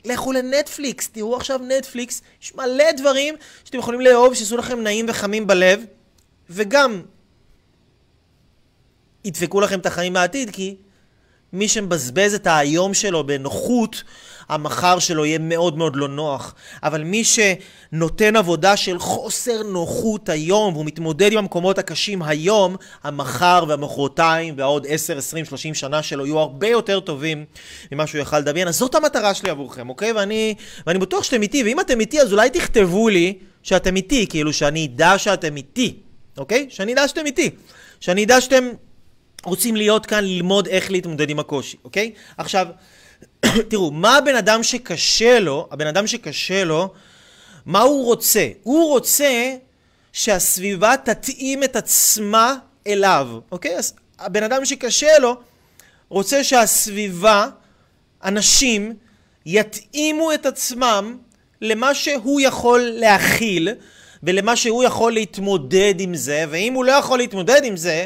לכו 0.06 0.32
לנטפליקס, 0.32 1.08
תראו 1.08 1.36
עכשיו 1.36 1.60
נטפליקס, 1.68 2.22
יש 2.42 2.56
מלא 2.56 2.92
דברים 2.92 3.36
שאתם 3.64 3.78
יכולים 3.78 4.02
לאהוב, 4.02 4.34
שיעשו 4.34 4.58
לכם 4.58 4.82
נעים 4.82 5.06
וחמים 5.10 5.48
בלב, 5.48 5.86
וגם 6.50 7.02
ידפקו 9.26 9.62
לכם 9.62 9.80
את 9.80 9.86
החיים 9.86 10.14
בעתיד, 10.14 10.50
כי 10.50 10.76
מי 11.54 11.68
שמבזבז 11.68 12.34
את 12.34 12.48
היום 12.50 12.94
שלו 12.94 13.28
בנוחות, 13.28 14.04
המחר 14.50 15.00
שלו 15.00 15.26
יהיה 15.26 15.40
מאוד 15.40 15.78
מאוד 15.78 15.96
לא 15.96 16.08
נוח. 16.08 16.56
אבל 16.84 17.04
מי 17.04 17.24
שנותן 17.24 18.36
עבודה 18.36 18.78
של 18.78 19.00
חוסר 19.00 19.64
נוחות 19.64 20.30
היום, 20.30 20.74
והוא 20.74 20.86
מתמודד 20.86 21.32
עם 21.32 21.38
המקומות 21.38 21.78
הקשים 21.78 22.22
היום, 22.22 22.76
המחר 23.04 23.66
והמחרתיים 23.68 24.54
והעוד 24.58 24.86
10, 24.90 25.18
20, 25.18 25.46
30 25.46 25.74
שנה 25.74 26.04
שלו 26.04 26.26
יהיו 26.26 26.40
הרבה 26.40 26.68
יותר 26.68 27.00
טובים 27.00 27.46
ממה 27.92 28.08
שהוא 28.08 28.22
יכל 28.22 28.40
לדמיין. 28.40 28.68
אז 28.68 28.78
זאת 28.78 28.96
המטרה 28.96 29.34
שלי 29.34 29.50
עבורכם, 29.50 29.90
אוקיי? 29.90 30.12
ואני, 30.12 30.56
ואני 30.88 31.00
בטוח 31.00 31.24
שאתם 31.24 31.42
איתי, 31.42 31.64
ואם 31.64 31.80
אתם 31.80 32.00
איתי 32.00 32.22
אז 32.22 32.34
אולי 32.34 32.50
תכתבו 32.50 33.10
לי 33.10 33.34
שאתם 33.64 33.96
איתי, 33.96 34.28
כאילו 34.28 34.54
שאני 34.54 34.86
אדע 34.86 35.18
שאתם 35.18 35.58
איתי, 35.58 36.00
אוקיי? 36.38 36.68
שאני 36.70 36.94
אדע 36.94 37.08
שאתם 37.08 37.26
איתי. 37.26 37.50
שאני 38.00 38.24
אדע 38.24 38.42
שאתם 38.42 38.70
רוצים 39.46 39.76
להיות 39.76 40.06
כאן, 40.06 40.24
ללמוד 40.24 40.68
איך 40.68 40.92
להתמודד 40.92 41.30
עם 41.30 41.40
הקושי, 41.40 41.78
אוקיי? 41.84 42.12
עכשיו, 42.38 42.68
תראו, 43.70 43.92
מה 43.92 44.18
הבן 44.18 44.36
אדם 44.36 44.64
שקשה 44.64 45.40
לו, 45.40 45.68
הבן 45.72 45.88
אדם 45.88 46.08
שקשה 46.08 46.64
לו, 46.64 46.94
מה 47.66 47.82
הוא 47.82 48.06
רוצה? 48.06 48.48
הוא 48.64 48.90
רוצה 48.90 49.56
שהסביבה 50.14 50.98
תתאים 51.04 51.64
את 51.64 51.76
עצמה 51.76 52.56
אליו, 52.88 53.28
אוקיי? 53.52 53.78
אז 53.78 53.94
הבן 54.20 54.44
אדם 54.44 54.66
שקשה 54.66 55.20
לו 55.20 55.36
רוצה 56.10 56.44
שהסביבה, 56.44 57.48
אנשים, 58.24 58.94
יתאימו 59.46 60.34
את 60.34 60.46
עצמם 60.46 61.18
למה 61.62 61.96
שהוא 61.96 62.42
יכול 62.42 62.80
להכיל 62.80 63.70
ולמה 64.24 64.56
שהוא 64.56 64.84
יכול 64.84 65.14
להתמודד 65.14 65.96
עם 66.00 66.16
זה, 66.16 66.46
ואם 66.50 66.74
הוא 66.74 66.86
לא 66.86 66.92
יכול 66.92 67.18
להתמודד 67.18 67.64
עם 67.64 67.78
זה, 67.78 68.06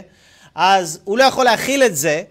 אז 0.56 1.00
הוא 1.04 1.18
לא 1.18 1.24
יכול 1.24 1.46
להכיל 1.46 1.84
את 1.84 1.96
זה, 1.96 2.24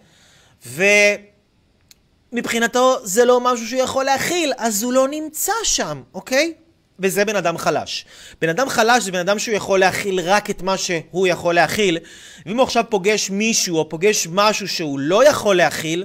ומבחינתו 2.33 2.97
זה 3.03 3.25
לא 3.25 3.41
משהו 3.41 3.67
שהוא 3.67 3.81
יכול 3.81 4.05
להכיל, 4.05 4.53
אז 4.59 4.83
הוא 4.83 4.93
לא 4.93 5.09
נמצא 5.09 5.53
שם, 5.65 6.03
אוקיי? 6.15 6.53
וזה 7.01 7.25
בן 7.25 7.37
אדם 7.37 7.59
חלש. 7.59 8.05
בן 8.41 8.49
אדם 8.49 8.69
חלש 8.69 9.05
זה 9.05 9.13
בן 9.13 9.19
אדם 9.19 9.39
שהוא 9.39 9.55
יכול 9.55 9.81
להכיל 9.81 10.21
רק 10.21 10.51
את 10.51 10.63
מה 10.63 10.77
שהוא 10.79 11.27
יכול 11.27 11.55
להכיל, 11.55 11.99
ואם 12.47 12.57
הוא 12.57 12.65
עכשיו 12.65 12.85
פוגש 12.89 13.31
מישהו 13.31 13.79
או 13.79 13.89
פוגש 13.89 14.27
משהו 14.31 14.69
שהוא 14.69 14.99
לא 14.99 15.29
יכול 15.29 15.57
להכיל, 15.57 16.05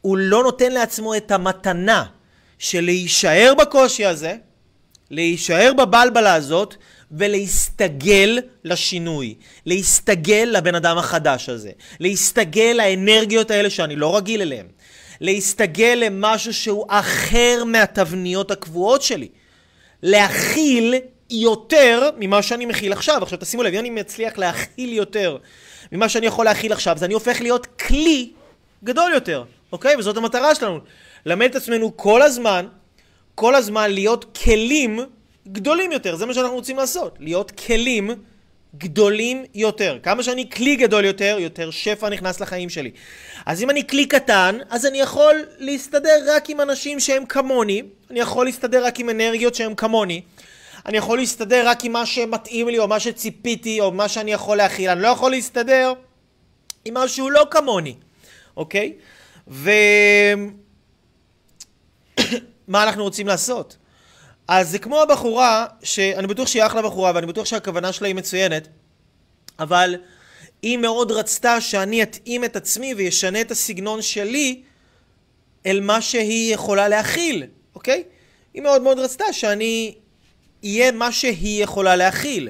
הוא 0.00 0.18
לא 0.18 0.42
נותן 0.42 0.72
לעצמו 0.72 1.16
את 1.16 1.30
המתנה 1.30 2.04
של 2.58 2.80
להישאר 2.80 3.52
בקושי 3.58 4.04
הזה, 4.04 4.36
להישאר 5.10 5.72
בבלבלה 5.78 6.34
הזאת, 6.34 6.74
ולהסתגל 7.12 8.38
לשינוי, 8.64 9.34
להסתגל 9.66 10.48
לבן 10.52 10.74
אדם 10.74 10.98
החדש 10.98 11.48
הזה, 11.48 11.70
להסתגל 12.00 12.74
לאנרגיות 12.78 13.50
האלה 13.50 13.70
שאני 13.70 13.96
לא 13.96 14.16
רגיל 14.16 14.42
אליהן, 14.42 14.66
להסתגל 15.20 16.02
למשהו 16.06 16.54
שהוא 16.54 16.84
אחר 16.88 17.64
מהתבניות 17.66 18.50
הקבועות 18.50 19.02
שלי, 19.02 19.28
להכיל 20.02 20.94
יותר 21.30 22.10
ממה 22.18 22.42
שאני 22.42 22.66
מכיל 22.66 22.92
עכשיו. 22.92 23.22
עכשיו 23.22 23.38
תשימו 23.38 23.62
לב, 23.62 23.74
אם 23.74 23.80
אני 23.80 23.90
מצליח 23.90 24.38
להכיל 24.38 24.92
יותר 24.92 25.36
ממה 25.92 26.08
שאני 26.08 26.26
יכול 26.26 26.44
להכיל 26.44 26.72
עכשיו, 26.72 26.96
אז 26.96 27.04
אני 27.04 27.14
הופך 27.14 27.40
להיות 27.40 27.66
כלי 27.66 28.32
גדול 28.84 29.12
יותר, 29.12 29.44
אוקיי? 29.72 29.96
וזאת 29.96 30.16
המטרה 30.16 30.54
שלנו, 30.54 30.78
ללמד 31.26 31.50
את 31.50 31.56
עצמנו 31.56 31.96
כל 31.96 32.22
הזמן, 32.22 32.66
כל 33.34 33.54
הזמן 33.54 33.90
להיות 33.90 34.38
כלים 34.44 35.00
גדולים 35.48 35.92
יותר, 35.92 36.16
זה 36.16 36.26
מה 36.26 36.34
שאנחנו 36.34 36.54
רוצים 36.54 36.76
לעשות, 36.76 37.16
להיות 37.20 37.50
כלים 37.50 38.10
גדולים 38.76 39.44
יותר. 39.54 39.98
כמה 40.02 40.22
שאני 40.22 40.50
כלי 40.50 40.76
גדול 40.76 41.04
יותר, 41.04 41.36
יותר 41.40 41.70
שפע 41.70 42.08
נכנס 42.08 42.40
לחיים 42.40 42.68
שלי. 42.68 42.90
אז 43.46 43.62
אם 43.62 43.70
אני 43.70 43.86
כלי 43.86 44.06
קטן, 44.06 44.58
אז 44.70 44.86
אני 44.86 45.00
יכול 45.00 45.44
להסתדר 45.58 46.24
רק 46.26 46.50
עם 46.50 46.60
אנשים 46.60 47.00
שהם 47.00 47.26
כמוני, 47.26 47.82
אני 48.10 48.20
יכול 48.20 48.44
להסתדר 48.44 48.84
רק 48.84 49.00
עם 49.00 49.10
אנרגיות 49.10 49.54
שהם 49.54 49.74
כמוני, 49.74 50.22
אני 50.86 50.98
יכול 50.98 51.18
להסתדר 51.18 51.68
רק 51.68 51.84
עם 51.84 51.92
מה 51.92 52.06
שמתאים 52.06 52.68
לי, 52.68 52.78
או 52.78 52.88
מה 52.88 53.00
שציפיתי, 53.00 53.80
או 53.80 53.92
מה 53.92 54.08
שאני 54.08 54.32
יכול 54.32 54.56
להכיל. 54.56 54.90
אני 54.90 55.02
לא 55.02 55.08
יכול 55.08 55.30
להסתדר 55.30 55.92
עם 56.84 56.94
משהו 56.94 57.30
לא 57.30 57.46
כמוני, 57.50 57.94
אוקיי? 58.56 58.92
ו... 59.48 59.70
מה 62.68 62.82
אנחנו 62.82 63.02
רוצים 63.02 63.26
לעשות? 63.26 63.76
אז 64.50 64.70
זה 64.70 64.78
כמו 64.78 65.02
הבחורה, 65.02 65.66
שאני 65.82 66.26
בטוח 66.26 66.48
שהיא 66.48 66.66
אחלה 66.66 66.82
בחורה, 66.82 67.12
ואני 67.14 67.26
בטוח 67.26 67.46
שהכוונה 67.46 67.92
שלה 67.92 68.08
היא 68.08 68.14
מצוינת, 68.14 68.68
אבל 69.58 69.96
היא 70.62 70.78
מאוד 70.78 71.12
רצתה 71.12 71.60
שאני 71.60 72.02
אתאים 72.02 72.44
את 72.44 72.56
עצמי 72.56 72.94
וישנה 72.94 73.40
את 73.40 73.50
הסגנון 73.50 74.02
שלי 74.02 74.62
אל 75.66 75.80
מה 75.80 76.00
שהיא 76.00 76.54
יכולה 76.54 76.88
להכיל, 76.88 77.46
אוקיי? 77.74 78.04
היא 78.54 78.62
מאוד 78.62 78.82
מאוד 78.82 78.98
רצתה 78.98 79.32
שאני 79.32 79.94
אהיה 80.64 80.92
מה 80.92 81.12
שהיא 81.12 81.64
יכולה 81.64 81.96
להכיל. 81.96 82.48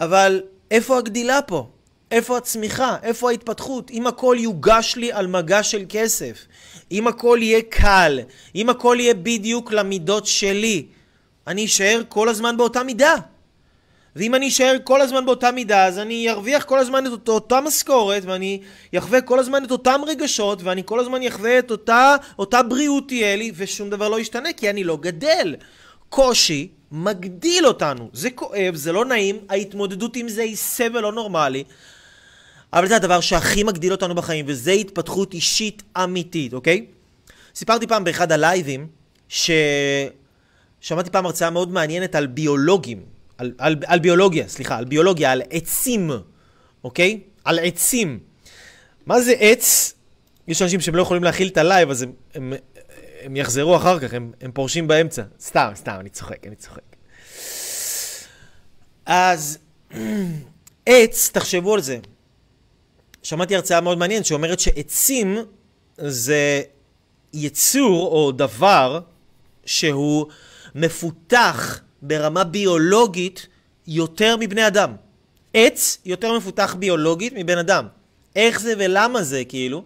אבל 0.00 0.42
איפה 0.70 0.98
הגדילה 0.98 1.42
פה? 1.42 1.70
איפה 2.10 2.36
הצמיחה? 2.36 2.96
איפה 3.02 3.30
ההתפתחות? 3.30 3.90
אם 3.90 4.06
הכל 4.06 4.36
יוגש 4.38 4.96
לי 4.96 5.12
על 5.12 5.26
מגע 5.26 5.62
של 5.62 5.84
כסף, 5.88 6.46
אם 6.92 7.08
הכל 7.08 7.38
יהיה 7.42 7.62
קל, 7.62 8.20
אם 8.54 8.70
הכל 8.70 8.96
יהיה 9.00 9.14
בדיוק 9.14 9.72
למידות 9.72 10.26
שלי, 10.26 10.86
אני 11.46 11.64
אשאר 11.64 12.02
כל 12.08 12.28
הזמן 12.28 12.56
באותה 12.56 12.82
מידה. 12.82 13.14
ואם 14.16 14.34
אני 14.34 14.48
אשאר 14.48 14.76
כל 14.84 15.00
הזמן 15.00 15.26
באותה 15.26 15.50
מידה, 15.52 15.86
אז 15.86 15.98
אני 15.98 16.30
ארוויח 16.30 16.64
כל 16.64 16.78
הזמן 16.78 17.06
את 17.06 17.10
אותו, 17.10 17.32
אותה 17.32 17.60
משכורת, 17.60 18.22
ואני 18.24 18.60
אחווה 18.98 19.20
כל 19.20 19.38
הזמן 19.38 19.64
את 19.64 19.70
אותם 19.70 20.00
רגשות, 20.06 20.62
ואני 20.62 20.82
כל 20.84 21.00
הזמן 21.00 21.22
אחווה 21.22 21.58
את 21.58 21.70
אותה, 21.70 22.16
אותה 22.38 22.62
בריאות 22.62 23.08
תהיה 23.08 23.36
לי, 23.36 23.52
ושום 23.54 23.90
דבר 23.90 24.08
לא 24.08 24.20
ישתנה, 24.20 24.52
כי 24.52 24.70
אני 24.70 24.84
לא 24.84 24.96
גדל. 24.96 25.56
קושי 26.08 26.68
מגדיל 26.92 27.66
אותנו. 27.66 28.10
זה 28.12 28.30
כואב, 28.30 28.74
זה 28.74 28.92
לא 28.92 29.04
נעים, 29.04 29.38
ההתמודדות 29.48 30.16
עם 30.16 30.28
זה 30.28 30.42
היא 30.42 30.56
סבל 30.56 31.00
לא 31.00 31.12
נורמלי. 31.12 31.64
אבל 32.72 32.88
זה 32.88 32.96
הדבר 32.96 33.20
שהכי 33.20 33.62
מגדיל 33.62 33.92
אותנו 33.92 34.14
בחיים, 34.14 34.44
וזה 34.48 34.72
התפתחות 34.72 35.34
אישית 35.34 35.82
אמיתית, 36.04 36.54
אוקיי? 36.54 36.86
סיפרתי 37.54 37.86
פעם 37.86 38.04
באחד 38.04 38.32
הלייבים, 38.32 38.86
ששמעתי 39.28 41.10
פעם 41.12 41.26
הרצאה 41.26 41.50
מאוד 41.50 41.72
מעניינת 41.72 42.14
על 42.14 42.26
ביולוגים, 42.26 43.02
על, 43.38 43.52
על, 43.58 43.76
על 43.86 43.98
ביולוגיה, 43.98 44.48
סליחה, 44.48 44.76
על 44.76 44.84
ביולוגיה, 44.84 45.32
על 45.32 45.42
עצים, 45.50 46.10
אוקיי? 46.84 47.20
על 47.44 47.58
עצים. 47.58 48.18
מה 49.06 49.20
זה 49.20 49.32
עץ? 49.38 49.94
יש 50.48 50.62
אנשים 50.62 50.80
שהם 50.80 50.94
לא 50.94 51.02
יכולים 51.02 51.24
להכיל 51.24 51.48
את 51.48 51.56
הלייב, 51.56 51.90
אז 51.90 52.02
הם, 52.02 52.12
הם, 52.34 52.52
הם 53.22 53.36
יחזרו 53.36 53.76
אחר 53.76 53.98
כך, 54.00 54.14
הם, 54.14 54.32
הם 54.40 54.52
פורשים 54.52 54.88
באמצע. 54.88 55.22
סתם, 55.40 55.70
סתם, 55.74 55.96
אני 56.00 56.08
צוחק, 56.08 56.46
אני 56.46 56.56
צוחק. 56.56 56.96
אז 59.06 59.58
עץ, 60.86 61.30
תחשבו 61.32 61.74
על 61.74 61.80
זה. 61.80 61.98
שמעתי 63.22 63.56
הרצאה 63.56 63.80
מאוד 63.80 63.98
מעניינת 63.98 64.26
שאומרת 64.26 64.60
שעצים 64.60 65.38
זה 65.98 66.62
יצור 67.32 68.06
או 68.06 68.32
דבר 68.32 69.00
שהוא 69.64 70.26
מפותח 70.74 71.80
ברמה 72.02 72.44
ביולוגית 72.44 73.46
יותר 73.86 74.36
מבני 74.40 74.66
אדם. 74.66 74.94
עץ 75.54 75.98
יותר 76.04 76.36
מפותח 76.36 76.76
ביולוגית 76.78 77.32
מבן 77.36 77.58
אדם. 77.58 77.86
איך 78.36 78.60
זה 78.60 78.74
ולמה 78.78 79.22
זה, 79.22 79.42
כאילו? 79.48 79.84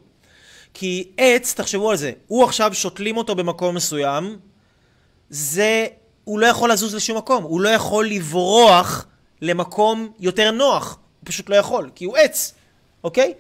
כי 0.75 1.09
עץ, 1.17 1.55
תחשבו 1.55 1.91
על 1.91 1.97
זה, 1.97 2.13
הוא 2.27 2.45
עכשיו 2.45 2.75
שותלים 2.75 3.17
אותו 3.17 3.35
במקום 3.35 3.75
מסוים, 3.75 4.39
זה, 5.31 5.87
הוא 6.25 6.39
לא 6.39 6.47
יכול 6.47 6.73
לזוז 6.73 6.95
לשום 6.95 7.17
מקום, 7.17 7.45
הוא 7.45 7.61
לא 7.61 7.69
יכול 7.69 8.07
לברוח 8.07 9.07
למקום 9.43 10.13
יותר 10.21 10.51
נוח, 10.51 10.93
הוא 10.93 11.27
פשוט 11.27 11.49
לא 11.49 11.57
יכול, 11.57 11.91
כי 11.95 12.05
הוא 12.05 12.17
עץ, 12.17 12.55
אוקיי? 13.05 13.35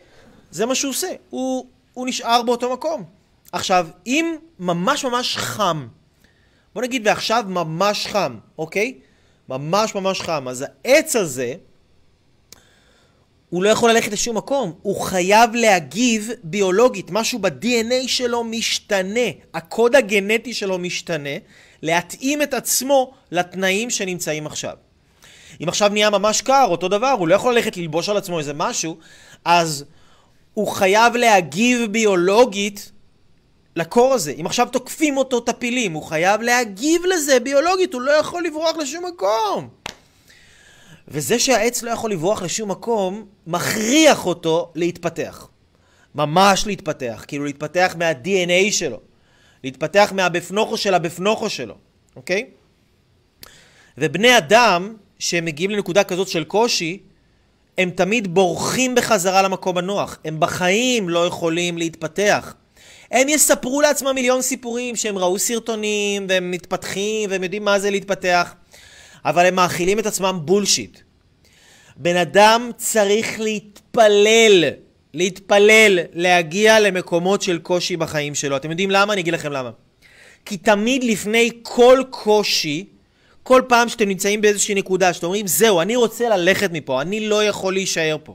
זה 0.50 0.66
מה 0.66 0.74
שהוא 0.74 0.90
עושה, 0.90 1.08
הוא, 1.30 1.66
הוא 1.94 2.06
נשאר 2.06 2.42
באותו 2.42 2.72
מקום. 2.72 3.04
עכשיו, 3.52 3.88
אם 4.06 4.36
ממש 4.58 5.04
ממש 5.04 5.36
חם, 5.36 5.86
בוא 6.74 6.82
נגיד 6.82 7.06
ועכשיו 7.06 7.44
ממש 7.48 8.06
חם, 8.06 8.38
אוקיי? 8.58 8.98
ממש 9.48 9.94
ממש 9.94 10.20
חם, 10.20 10.48
אז 10.48 10.64
העץ 10.84 11.16
הזה, 11.16 11.54
הוא 13.48 13.62
לא 13.62 13.68
יכול 13.68 13.90
ללכת 13.90 14.12
לשום 14.12 14.36
מקום, 14.36 14.72
הוא 14.82 15.00
חייב 15.00 15.54
להגיב 15.54 16.30
ביולוגית, 16.42 17.10
משהו 17.10 17.38
ב-DNA 17.38 18.08
שלו 18.08 18.44
משתנה, 18.44 19.20
הקוד 19.54 19.96
הגנטי 19.96 20.54
שלו 20.54 20.78
משתנה, 20.78 21.36
להתאים 21.82 22.42
את 22.42 22.54
עצמו 22.54 23.14
לתנאים 23.30 23.90
שנמצאים 23.90 24.46
עכשיו. 24.46 24.76
אם 25.62 25.68
עכשיו 25.68 25.88
נהיה 25.88 26.10
ממש 26.10 26.40
קר, 26.40 26.66
אותו 26.68 26.88
דבר, 26.88 27.10
הוא 27.10 27.28
לא 27.28 27.34
יכול 27.34 27.54
ללכת 27.54 27.76
ללבוש 27.76 28.08
על 28.08 28.16
עצמו 28.16 28.38
איזה 28.38 28.52
משהו, 28.54 28.96
אז 29.44 29.84
הוא 30.54 30.68
חייב 30.68 31.16
להגיב 31.16 31.92
ביולוגית 31.92 32.92
לקור 33.76 34.14
הזה. 34.14 34.34
אם 34.40 34.46
עכשיו 34.46 34.68
תוקפים 34.72 35.16
אותו 35.16 35.40
טפילים, 35.40 35.92
הוא 35.92 36.02
חייב 36.02 36.40
להגיב 36.40 37.02
לזה 37.04 37.40
ביולוגית, 37.40 37.94
הוא 37.94 38.02
לא 38.02 38.10
יכול 38.10 38.44
לברוח 38.44 38.76
לשום 38.76 39.04
מקום. 39.06 39.68
וזה 41.08 41.38
שהעץ 41.38 41.82
לא 41.82 41.90
יכול 41.90 42.10
לברוח 42.10 42.42
לשום 42.42 42.70
מקום, 42.70 43.26
מכריח 43.46 44.26
אותו 44.26 44.72
להתפתח. 44.74 45.48
ממש 46.14 46.66
להתפתח, 46.66 47.24
כאילו 47.28 47.44
להתפתח 47.44 47.94
מה-DNA 47.98 48.72
שלו. 48.72 49.00
להתפתח 49.64 50.12
מהבפנוכו 50.14 50.76
של 50.76 50.94
הבפנוכו 50.94 51.50
שלו, 51.50 51.74
אוקיי? 52.16 52.50
ובני 53.98 54.38
אדם 54.38 54.94
שמגיעים 55.22 55.70
לנקודה 55.70 56.04
כזאת 56.04 56.28
של 56.28 56.44
קושי, 56.44 56.98
הם 57.78 57.90
תמיד 57.90 58.34
בורחים 58.34 58.94
בחזרה 58.94 59.42
למקום 59.42 59.78
הנוח. 59.78 60.18
הם 60.24 60.40
בחיים 60.40 61.08
לא 61.08 61.26
יכולים 61.26 61.78
להתפתח. 61.78 62.54
הם 63.10 63.28
יספרו 63.28 63.80
לעצמם 63.80 64.14
מיליון 64.14 64.42
סיפורים 64.42 64.96
שהם 64.96 65.18
ראו 65.18 65.38
סרטונים 65.38 66.26
והם 66.28 66.50
מתפתחים 66.50 67.30
והם 67.30 67.42
יודעים 67.42 67.64
מה 67.64 67.78
זה 67.78 67.90
להתפתח, 67.90 68.54
אבל 69.24 69.46
הם 69.46 69.54
מאכילים 69.54 69.98
את 69.98 70.06
עצמם 70.06 70.38
בולשיט. 70.44 70.98
בן 71.96 72.16
אדם 72.16 72.70
צריך 72.76 73.40
להתפלל, 73.40 74.64
להתפלל, 75.14 75.98
להגיע 76.12 76.80
למקומות 76.80 77.42
של 77.42 77.58
קושי 77.58 77.96
בחיים 77.96 78.34
שלו. 78.34 78.56
אתם 78.56 78.70
יודעים 78.70 78.90
למה? 78.90 79.12
אני 79.12 79.20
אגיד 79.20 79.34
לכם 79.34 79.52
למה. 79.52 79.70
כי 80.44 80.56
תמיד 80.56 81.04
לפני 81.04 81.50
כל 81.62 82.02
קושי, 82.10 82.84
כל 83.42 83.62
פעם 83.68 83.88
שאתם 83.88 84.08
נמצאים 84.08 84.40
באיזושהי 84.40 84.74
נקודה, 84.74 85.12
שאתם 85.12 85.26
אומרים, 85.26 85.46
זהו, 85.46 85.80
אני 85.80 85.96
רוצה 85.96 86.28
ללכת 86.28 86.70
מפה, 86.72 87.02
אני 87.02 87.28
לא 87.28 87.44
יכול 87.44 87.72
להישאר 87.72 88.16
פה. 88.24 88.34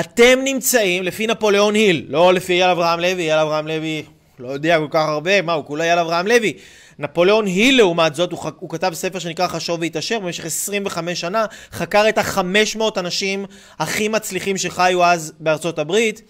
אתם 0.00 0.38
נמצאים 0.44 1.02
לפי 1.02 1.26
נפוליאון 1.26 1.74
היל, 1.74 2.06
לא 2.08 2.34
לפי 2.34 2.52
אייל 2.52 2.70
אברהם 2.70 3.00
לוי, 3.00 3.22
אייל 3.22 3.38
אברהם 3.38 3.68
לוי 3.68 4.02
לא 4.38 4.48
יודע 4.48 4.78
כל 4.78 4.86
כך 4.90 5.08
הרבה, 5.08 5.42
מה, 5.42 5.52
הוא 5.52 5.64
כולה 5.64 5.84
אייל 5.84 5.98
אברהם 5.98 6.26
לוי. 6.26 6.52
נפוליאון 6.98 7.46
היל, 7.46 7.76
לעומת 7.76 8.14
זאת, 8.14 8.32
הוא, 8.32 8.40
הוא 8.58 8.70
כתב 8.70 8.90
ספר 8.94 9.18
שנקרא 9.18 9.46
חשוב 9.46 9.80
והתעשר, 9.80 10.18
במשך 10.18 10.44
25 10.44 11.20
שנה 11.20 11.46
חקר 11.72 12.08
את 12.08 12.18
ה-500 12.18 12.82
אנשים 12.96 13.44
הכי 13.78 14.08
מצליחים 14.08 14.56
שחיו 14.56 15.04
אז 15.04 15.32
בארצות 15.40 15.78
הברית, 15.78 16.22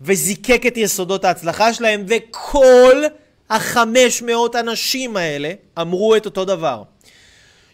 וזיקק 0.00 0.66
את 0.66 0.76
יסודות 0.76 1.24
ההצלחה 1.24 1.74
שלהם, 1.74 2.04
וכל 2.08 3.02
ה-500 3.48 4.58
אנשים 4.60 5.16
האלה 5.16 5.52
אמרו 5.78 6.16
את 6.16 6.26
אותו 6.26 6.44
דבר. 6.44 6.82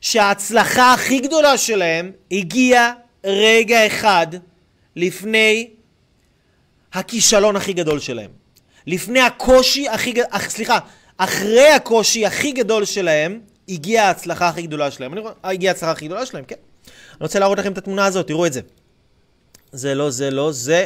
שההצלחה 0.00 0.94
הכי 0.94 1.20
גדולה 1.20 1.58
שלהם 1.58 2.12
הגיעה 2.32 2.92
רגע 3.24 3.86
אחד 3.86 4.26
לפני 4.96 5.70
הכישלון 6.92 7.56
הכי 7.56 7.72
גדול 7.72 7.98
שלהם. 8.00 8.30
לפני 8.86 9.20
הקושי 9.20 9.88
הכי 9.88 10.12
גדול, 10.12 10.40
סליחה, 10.48 10.78
אחרי 11.16 11.68
הקושי 11.68 12.26
הכי 12.26 12.52
גדול 12.52 12.84
שלהם, 12.84 13.40
הגיעה 13.68 14.06
ההצלחה 14.06 14.48
הכי 14.48 14.62
גדולה 14.62 14.90
שלהם. 14.90 15.12
אני 15.12 15.20
רואה, 15.20 15.32
אה, 15.44 15.50
הגיעה 15.50 15.72
ההצלחה 15.72 15.92
הכי 15.92 16.06
גדולה 16.06 16.26
שלהם, 16.26 16.44
כן. 16.44 16.56
אני 16.86 17.18
רוצה 17.20 17.38
להראות 17.38 17.58
לכם 17.58 17.72
את 17.72 17.78
התמונה 17.78 18.06
הזאת, 18.06 18.26
תראו 18.26 18.46
את 18.46 18.52
זה. 18.52 18.60
זה 19.72 19.94
לא, 19.94 20.10
זה 20.10 20.30
לא, 20.30 20.52
זה... 20.52 20.84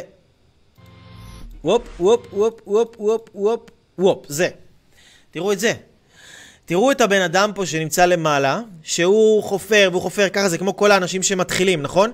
וופ, 1.63 1.83
וופ, 1.99 2.33
וופ, 2.33 2.61
וופ, 2.67 2.95
וופ, 2.99 3.29
וופ, 3.35 3.69
וופ, 3.99 4.25
זה. 4.27 4.49
תראו 5.31 5.51
את 5.51 5.59
זה. 5.59 5.73
תראו 6.65 6.91
את 6.91 7.01
הבן 7.01 7.21
אדם 7.21 7.51
פה 7.55 7.65
שנמצא 7.65 8.05
למעלה, 8.05 8.61
שהוא 8.83 9.43
חופר 9.43 9.89
והוא 9.91 10.01
חופר 10.01 10.29
ככה, 10.29 10.49
זה 10.49 10.57
כמו 10.57 10.75
כל 10.75 10.91
האנשים 10.91 11.23
שמתחילים, 11.23 11.81
נכון? 11.81 12.11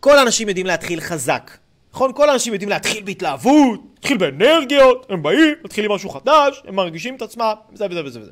כל 0.00 0.18
האנשים 0.18 0.48
יודעים 0.48 0.66
להתחיל 0.66 1.00
חזק. 1.00 1.50
נכון? 1.92 2.12
כל 2.12 2.30
האנשים 2.30 2.52
יודעים 2.52 2.68
להתחיל 2.68 3.02
בהתלהבות, 3.02 3.80
להתחיל 3.94 4.16
באנרגיות, 4.16 5.06
הם 5.10 5.22
באים, 5.22 5.54
מתחילים 5.64 5.92
משהו 5.92 6.10
חדש, 6.10 6.62
הם 6.66 6.74
מרגישים 6.74 7.16
את 7.16 7.22
עצמם, 7.22 7.52
וזה 7.72 7.86
וזה 7.90 8.04
וזה 8.04 8.20
וזה. 8.20 8.30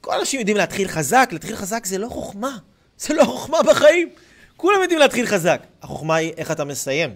כל 0.00 0.12
האנשים 0.14 0.40
יודעים 0.40 0.56
להתחיל 0.56 0.88
חזק, 0.88 1.28
להתחיל 1.32 1.56
חזק 1.56 1.86
זה 1.86 1.98
לא 1.98 2.08
חוכמה. 2.08 2.56
זה 2.98 3.14
לא 3.14 3.24
חוכמה 3.24 3.62
בחיים. 3.62 4.08
כולם 4.56 4.82
יודעים 4.82 5.00
להתחיל 5.00 5.26
חזק. 5.26 5.62
החוכמה 5.82 6.14
היא 6.14 6.32
איך 6.36 6.50
אתה 6.50 6.64
מסיים. 6.64 7.14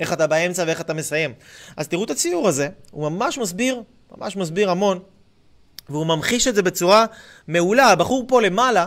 איך 0.00 0.12
אתה 0.12 0.26
באמצע 0.26 0.64
ואיך 0.66 0.80
אתה 0.80 0.94
מסיים. 0.94 1.32
אז 1.76 1.88
תראו 1.88 2.04
את 2.04 2.10
הציור 2.10 2.48
הזה, 2.48 2.68
הוא 2.90 3.10
ממש 3.10 3.38
מסביר, 3.38 3.82
ממש 4.16 4.36
מסביר 4.36 4.70
המון, 4.70 4.98
והוא 5.90 6.06
ממחיש 6.06 6.46
את 6.46 6.54
זה 6.54 6.62
בצורה 6.62 7.06
מעולה. 7.48 7.86
הבחור 7.86 8.24
פה 8.28 8.42
למעלה, 8.42 8.86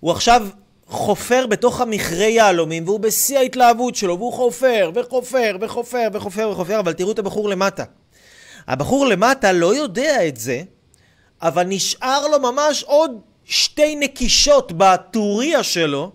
הוא 0.00 0.10
עכשיו 0.10 0.48
חופר 0.86 1.46
בתוך 1.46 1.80
המכרה 1.80 2.26
יהלומים, 2.26 2.84
והוא 2.88 3.00
בשיא 3.00 3.38
ההתלהבות 3.38 3.96
שלו, 3.96 4.18
והוא 4.18 4.32
חופר, 4.32 4.90
וחופר, 4.94 5.56
וחופר, 5.60 6.08
וחופר, 6.12 6.48
וחופר, 6.52 6.78
אבל 6.80 6.92
תראו 6.92 7.12
את 7.12 7.18
הבחור 7.18 7.48
למטה. 7.48 7.84
הבחור 8.66 9.06
למטה 9.06 9.52
לא 9.52 9.74
יודע 9.74 10.28
את 10.28 10.36
זה, 10.36 10.62
אבל 11.42 11.62
נשאר 11.62 12.28
לו 12.28 12.40
ממש 12.40 12.82
עוד 12.82 13.20
שתי 13.44 13.96
נקישות 13.96 14.72
בטוריה 14.76 15.62
שלו, 15.62 16.12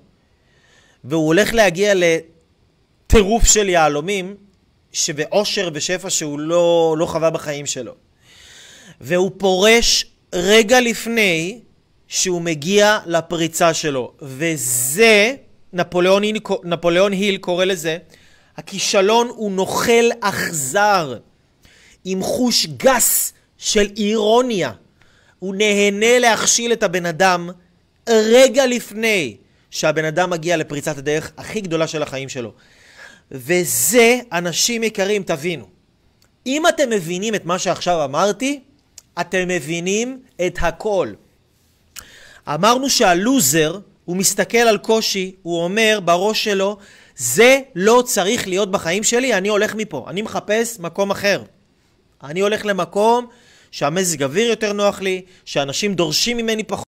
והוא 1.03 1.27
הולך 1.27 1.53
להגיע 1.53 1.93
לטירוף 1.95 3.43
של 3.45 3.69
יהלומים, 3.69 4.35
ועושר 5.15 5.69
ושפע 5.73 6.09
שהוא 6.09 6.39
לא, 6.39 6.95
לא 6.97 7.05
חווה 7.05 7.29
בחיים 7.29 7.65
שלו. 7.65 7.93
והוא 9.01 9.31
פורש 9.37 10.05
רגע 10.33 10.81
לפני 10.81 11.59
שהוא 12.07 12.41
מגיע 12.41 12.99
לפריצה 13.05 13.73
שלו, 13.73 14.13
וזה, 14.21 15.35
נפוליאון, 15.73 16.23
נפוליאון 16.63 17.11
היל 17.11 17.37
קורא 17.37 17.65
לזה, 17.65 17.97
הכישלון 18.57 19.27
הוא 19.27 19.51
נוכל 19.51 20.09
אכזר, 20.21 21.17
עם 22.05 22.23
חוש 22.23 22.67
גס 22.77 23.33
של 23.57 23.87
אירוניה. 23.97 24.71
הוא 25.39 25.55
נהנה 25.55 26.19
להכשיל 26.19 26.73
את 26.73 26.83
הבן 26.83 27.05
אדם 27.05 27.49
רגע 28.09 28.65
לפני 28.65 29.37
שהבן 29.71 30.05
אדם 30.05 30.29
מגיע 30.29 30.57
לפריצת 30.57 30.97
הדרך 30.97 31.31
הכי 31.37 31.61
גדולה 31.61 31.87
של 31.87 32.03
החיים 32.03 32.29
שלו. 32.29 32.53
וזה, 33.31 34.19
אנשים 34.31 34.83
יקרים, 34.83 35.23
תבינו. 35.23 35.65
אם 36.45 36.67
אתם 36.67 36.89
מבינים 36.89 37.35
את 37.35 37.45
מה 37.45 37.59
שעכשיו 37.59 38.03
אמרתי, 38.03 38.59
אתם 39.19 39.47
מבינים 39.47 40.19
את 40.47 40.57
הכל. 40.61 41.13
אמרנו 42.47 42.89
שהלוזר, 42.89 43.79
הוא 44.05 44.17
מסתכל 44.17 44.57
על 44.57 44.77
קושי, 44.77 45.35
הוא 45.41 45.63
אומר 45.63 45.99
בראש 46.05 46.43
שלו, 46.43 46.77
זה 47.15 47.59
לא 47.75 48.03
צריך 48.05 48.47
להיות 48.47 48.71
בחיים 48.71 49.03
שלי, 49.03 49.33
אני 49.33 49.49
הולך 49.49 49.75
מפה, 49.75 50.05
אני 50.07 50.21
מחפש 50.21 50.79
מקום 50.79 51.11
אחר. 51.11 51.43
אני 52.23 52.39
הולך 52.39 52.65
למקום 52.65 53.27
שהמזג 53.71 54.23
אוויר 54.23 54.49
יותר 54.49 54.73
נוח 54.73 55.01
לי, 55.01 55.21
שאנשים 55.45 55.93
דורשים 55.93 56.37
ממני 56.37 56.63
פחות. 56.63 56.85